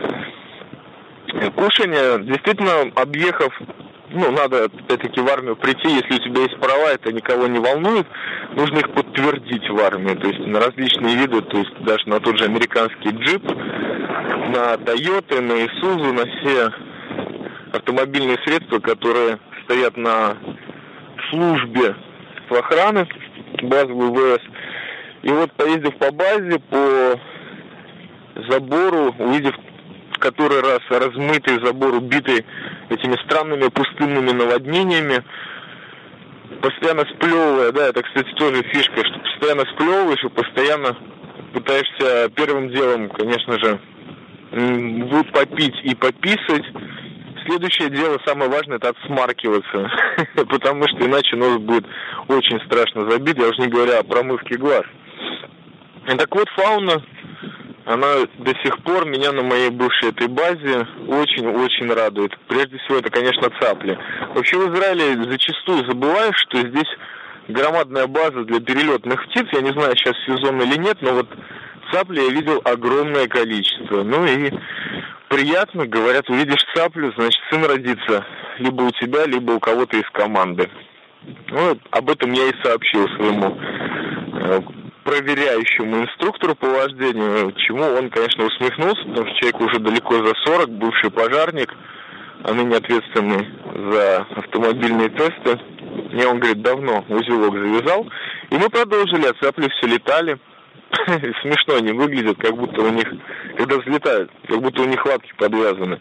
кушание. 1.56 2.24
Действительно, 2.24 2.92
объехав 2.96 3.54
ну, 4.14 4.32
надо 4.32 4.66
опять-таки 4.66 5.20
в 5.20 5.28
армию 5.28 5.56
прийти, 5.56 5.90
если 5.90 6.14
у 6.14 6.20
тебя 6.20 6.42
есть 6.44 6.60
права, 6.60 6.92
это 6.94 7.12
никого 7.12 7.48
не 7.48 7.58
волнует, 7.58 8.06
нужно 8.56 8.78
их 8.78 8.92
подтвердить 8.92 9.68
в 9.68 9.80
армии, 9.80 10.14
то 10.14 10.28
есть 10.28 10.40
на 10.46 10.60
различные 10.60 11.16
виды, 11.16 11.42
то 11.42 11.58
есть 11.58 11.74
даже 11.80 12.08
на 12.08 12.20
тот 12.20 12.38
же 12.38 12.46
американский 12.46 13.10
джип, 13.10 13.44
на 13.44 14.76
Toyota, 14.76 15.42
на 15.42 15.54
Isuzu, 15.54 16.12
на 16.12 16.26
все 16.28 16.72
автомобильные 17.74 18.38
средства, 18.46 18.80
которые 18.80 19.40
стоят 19.66 19.98
на 19.98 20.38
службе 21.30 21.96
в 22.50 22.54
охраны 22.54 23.08
базы 23.64 23.94
ВВС. 23.94 24.42
И 25.24 25.32
вот 25.32 25.52
поездив 25.54 25.98
по 25.98 26.12
базе, 26.12 26.60
по 26.70 27.20
забору, 28.50 29.16
увидев 29.20 29.56
который 30.24 30.62
раз 30.62 30.80
размытый 30.90 31.64
забор, 31.66 31.96
убитый 31.96 32.46
этими 32.90 33.18
странными 33.26 33.68
пустынными 33.68 34.32
наводнениями, 34.32 35.22
постоянно 36.62 37.04
сплевывая, 37.16 37.74
да, 37.74 37.90
это, 37.90 38.02
кстати, 38.04 38.32
тоже 38.36 38.64
фишка, 38.64 39.04
что 39.06 39.20
постоянно 39.20 39.66
сплевываешь 39.74 40.24
и 40.24 40.30
постоянно 40.30 40.98
пытаешься 41.54 42.30
первым 42.36 42.70
делом, 42.70 43.10
конечно 43.10 43.60
же, 43.60 43.80
попить 45.34 45.76
и 45.84 45.94
пописать. 45.94 46.64
Следующее 47.46 47.90
дело, 47.90 48.20
самое 48.26 48.50
важное, 48.50 48.78
это 48.78 48.90
отсмаркиваться, 48.90 49.92
потому 50.50 50.88
что 50.88 51.06
иначе 51.06 51.36
нос 51.36 51.58
будет 51.58 51.86
очень 52.28 52.60
страшно 52.66 53.10
забит, 53.10 53.38
я 53.38 53.50
уже 53.50 53.62
не 53.62 53.68
говоря 53.68 54.00
о 54.00 54.04
промывке 54.04 54.58
глаз. 54.58 54.84
Так 56.06 56.36
вот, 56.36 56.48
фауна 56.50 57.02
она 57.86 58.08
до 58.38 58.52
сих 58.64 58.82
пор 58.84 59.06
меня 59.06 59.32
на 59.32 59.44
моей 59.44 59.70
бывшей 59.70 60.10
этой 60.10 60.28
базе 60.28 60.88
очень-очень 61.08 61.92
радует. 61.92 62.32
Прежде 62.48 62.78
всего, 62.78 63.00
это, 63.00 63.10
конечно, 63.10 63.50
цапли. 63.60 63.98
Вообще 64.34 64.58
в 64.58 64.74
Израиле 64.74 65.24
зачастую 65.30 65.86
забываешь, 65.86 66.38
что 66.48 66.60
здесь 66.60 66.88
громадная 67.50 68.08
база 68.08 68.46
для 68.46 68.62
перелетных 68.62 69.26
птиц. 69.26 69.48
Я 69.52 69.62
не 69.62 69.72
знаю, 69.72 69.96
сейчас 69.98 70.16
сезон 70.26 70.62
или 70.62 70.78
нет, 70.78 70.98
но 71.02 71.14
вот 71.14 71.28
цапли 71.92 72.22
я 72.22 72.30
видел 72.30 72.62
огромное 72.64 73.28
количество. 73.28 74.04
Ну 74.04 74.26
и 74.26 74.52
приятно, 75.34 75.88
говорят, 75.88 76.30
увидишь 76.30 76.64
цаплю, 76.76 77.12
значит, 77.18 77.42
сын 77.50 77.66
родится 77.66 78.26
либо 78.60 78.84
у 78.84 78.92
тебя, 78.92 79.26
либо 79.26 79.54
у 79.54 79.60
кого-то 79.60 79.98
из 79.98 80.08
команды. 80.12 80.70
Ну, 81.50 81.78
об 81.90 82.10
этом 82.10 82.32
я 82.34 82.50
и 82.50 82.64
сообщил 82.64 83.08
своему 83.10 83.58
э, 83.58 84.60
проверяющему 85.04 86.04
инструктору 86.04 86.54
по 86.56 86.68
вождению, 86.68 87.52
чему 87.54 87.84
он, 87.84 88.10
конечно, 88.12 88.46
усмехнулся, 88.46 89.04
потому 89.06 89.26
что 89.28 89.36
человек 89.38 89.62
уже 89.62 89.80
далеко 89.80 90.16
за 90.24 90.34
40, 90.46 90.70
бывший 90.70 91.10
пожарник, 91.10 91.74
а 92.44 92.54
ныне 92.54 92.76
ответственный 92.76 93.48
за 93.92 94.28
автомобильные 94.36 95.10
тесты. 95.10 95.60
Мне 96.12 96.28
он, 96.28 96.40
говорит, 96.40 96.62
давно 96.62 97.06
узелок 97.10 97.54
завязал. 97.54 98.08
И 98.52 98.56
мы 98.56 98.70
продолжили, 98.70 99.26
а 99.26 99.44
цапли 99.44 99.68
все 99.70 99.88
летали. 99.88 100.38
Смешно 101.42 101.76
они 101.76 101.92
выглядят, 101.92 102.38
как 102.40 102.56
будто 102.56 102.82
у 102.82 102.90
них, 102.90 103.08
когда 103.58 103.78
взлетают, 103.78 104.32
как 104.48 104.62
будто 104.62 104.82
у 104.82 104.86
них 104.86 105.06
лапки 105.06 105.32
подвязаны. 105.38 106.00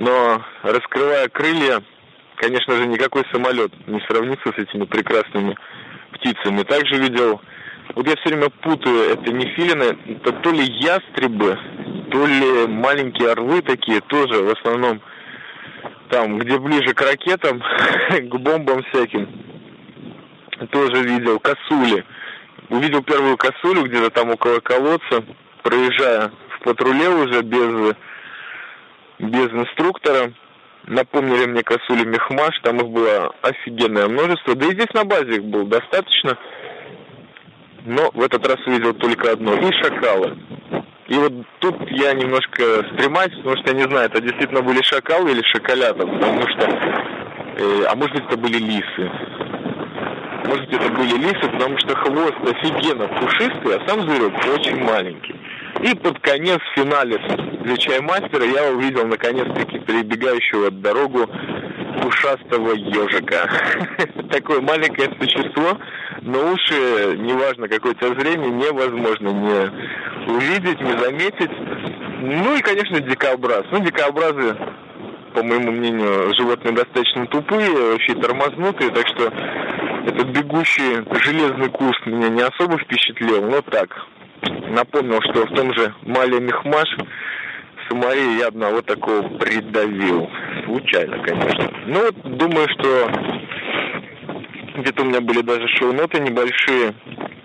Но 0.00 0.42
раскрывая 0.62 1.28
крылья, 1.28 1.82
конечно 2.36 2.74
же, 2.76 2.86
никакой 2.86 3.24
самолет 3.32 3.72
не 3.86 4.00
сравнится 4.08 4.52
с 4.52 4.58
этими 4.58 4.84
прекрасными 4.84 5.56
птицами. 6.12 6.62
Также 6.62 6.96
видел 6.96 7.40
вот 7.94 8.06
я 8.06 8.14
все 8.16 8.30
время 8.30 8.50
путаю, 8.50 9.12
это 9.12 9.32
не 9.32 9.46
филины, 9.54 9.96
это 10.06 10.32
то 10.32 10.50
ли 10.50 10.64
ястребы, 10.64 11.58
то 12.10 12.26
ли 12.26 12.66
маленькие 12.66 13.32
орлы 13.32 13.62
такие, 13.62 14.00
тоже 14.02 14.42
в 14.42 14.50
основном 14.50 15.00
там, 16.10 16.38
где 16.38 16.58
ближе 16.58 16.94
к 16.94 17.00
ракетам, 17.00 17.60
к 18.10 18.36
бомбам 18.36 18.82
всяким, 18.84 19.28
тоже 20.70 21.02
видел 21.02 21.38
косули. 21.40 22.04
Увидел 22.70 23.02
первую 23.02 23.36
косулю 23.36 23.84
где-то 23.84 24.10
там 24.10 24.30
около 24.30 24.60
колодца, 24.60 25.24
проезжая 25.62 26.30
в 26.50 26.64
патруле 26.64 27.08
уже 27.08 27.42
без, 27.42 27.96
без 29.18 29.48
инструктора. 29.48 30.32
Напомнили 30.84 31.46
мне 31.46 31.62
косули 31.62 32.04
Мехмаш, 32.04 32.58
там 32.62 32.78
их 32.78 32.88
было 32.88 33.34
офигенное 33.42 34.08
множество. 34.08 34.54
Да 34.54 34.66
и 34.66 34.72
здесь 34.72 34.92
на 34.94 35.04
базе 35.04 35.36
их 35.36 35.44
было 35.44 35.64
достаточно. 35.64 36.38
Но 37.84 38.10
в 38.12 38.22
этот 38.22 38.46
раз 38.46 38.58
увидел 38.66 38.92
только 38.94 39.32
одно. 39.32 39.54
И 39.54 39.72
шакалы. 39.82 40.36
И 41.08 41.14
вот 41.14 41.32
тут 41.60 41.74
я 41.90 42.12
немножко 42.12 42.84
стремаюсь, 42.92 43.34
потому 43.36 43.56
что 43.56 43.70
я 43.70 43.72
не 43.72 43.90
знаю, 43.90 44.06
это 44.06 44.20
действительно 44.20 44.60
были 44.60 44.82
шакалы 44.82 45.30
или 45.30 45.42
шоколята, 45.42 46.06
потому 46.06 46.42
что, 46.48 46.66
э, 47.56 47.84
а 47.88 47.94
может 47.96 48.14
быть 48.14 48.24
это 48.26 48.36
были 48.36 48.58
лисы. 48.58 49.10
Может 50.44 50.72
это 50.72 50.88
были 50.90 51.16
лисы, 51.16 51.50
потому 51.50 51.78
что 51.78 51.96
хвост 51.96 52.36
офигенно 52.42 53.08
пушистый, 53.08 53.76
а 53.76 53.88
сам 53.88 54.02
зверек 54.02 54.34
очень 54.54 54.82
маленький. 54.82 55.34
И 55.82 55.94
под 55.94 56.18
конец 56.20 56.58
финале 56.74 57.18
для 57.62 57.76
чаймастера 57.76 58.44
я 58.44 58.72
увидел 58.72 59.06
наконец-таки 59.06 59.78
перебегающего 59.80 60.70
дорогу 60.70 61.28
пушастого 62.02 62.72
ежика. 62.72 63.48
Такое 64.30 64.60
маленькое 64.60 65.10
существо, 65.20 65.78
но 66.22 66.52
уши, 66.52 67.16
неважно 67.18 67.68
какое 67.68 67.92
у 67.92 67.94
тебя 67.94 68.20
зрение, 68.20 68.50
невозможно 68.50 69.28
не 69.28 70.30
увидеть, 70.30 70.80
не 70.80 70.98
заметить. 70.98 71.50
Ну 72.20 72.56
и, 72.56 72.60
конечно, 72.60 73.00
дикобраз. 73.00 73.64
Ну, 73.70 73.80
дикобразы, 73.80 74.56
по 75.34 75.42
моему 75.42 75.70
мнению, 75.70 76.34
животные 76.34 76.74
достаточно 76.74 77.26
тупые, 77.26 77.70
вообще 77.70 78.14
тормознутые, 78.14 78.90
так 78.90 79.06
что 79.08 79.32
этот 80.08 80.28
бегущий 80.28 81.04
железный 81.22 81.68
куст 81.68 82.06
меня 82.06 82.28
не 82.28 82.40
особо 82.40 82.78
впечатлил, 82.78 83.42
но 83.42 83.60
так. 83.62 83.94
Напомнил, 84.70 85.20
что 85.22 85.46
в 85.46 85.54
том 85.54 85.72
же 85.74 85.94
Мале 86.02 86.40
Мехмаш 86.40 86.88
Самарии 87.88 88.38
я 88.38 88.48
одного 88.48 88.82
такого 88.82 89.22
придавил. 89.38 90.30
Случайно, 90.64 91.18
конечно. 91.22 91.70
Ну 91.86 92.00
вот, 92.04 92.38
думаю, 92.38 92.68
что 92.70 93.10
где-то 94.78 95.02
у 95.02 95.06
меня 95.06 95.20
были 95.20 95.42
даже 95.42 95.66
шоу-ноты 95.76 96.20
небольшие. 96.20 96.94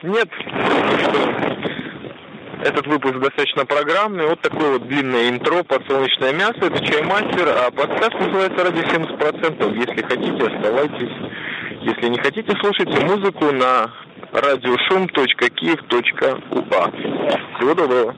Нет, 0.03 0.29
этот 2.63 2.87
выпуск 2.87 3.15
достаточно 3.15 3.65
программный. 3.65 4.25
Вот 4.25 4.39
такое 4.41 4.73
вот 4.73 4.87
длинное 4.87 5.29
интро, 5.29 5.63
подсолнечное 5.63 6.33
мясо. 6.33 6.59
Это 6.61 6.85
чаймастер, 6.85 7.47
а 7.47 7.71
подкаст 7.71 8.13
называется 8.13 8.63
«Ради 8.63 8.81
70%». 8.81 9.75
Если 9.75 10.01
хотите, 10.01 10.55
оставайтесь. 10.55 11.32
Если 11.83 12.07
не 12.07 12.17
хотите, 12.17 12.55
слушайте 12.61 13.05
музыку 13.05 13.51
на 13.51 13.91
радиошум.киев.уа. 14.31 16.91
Всего 17.57 17.73
доброго. 17.73 18.15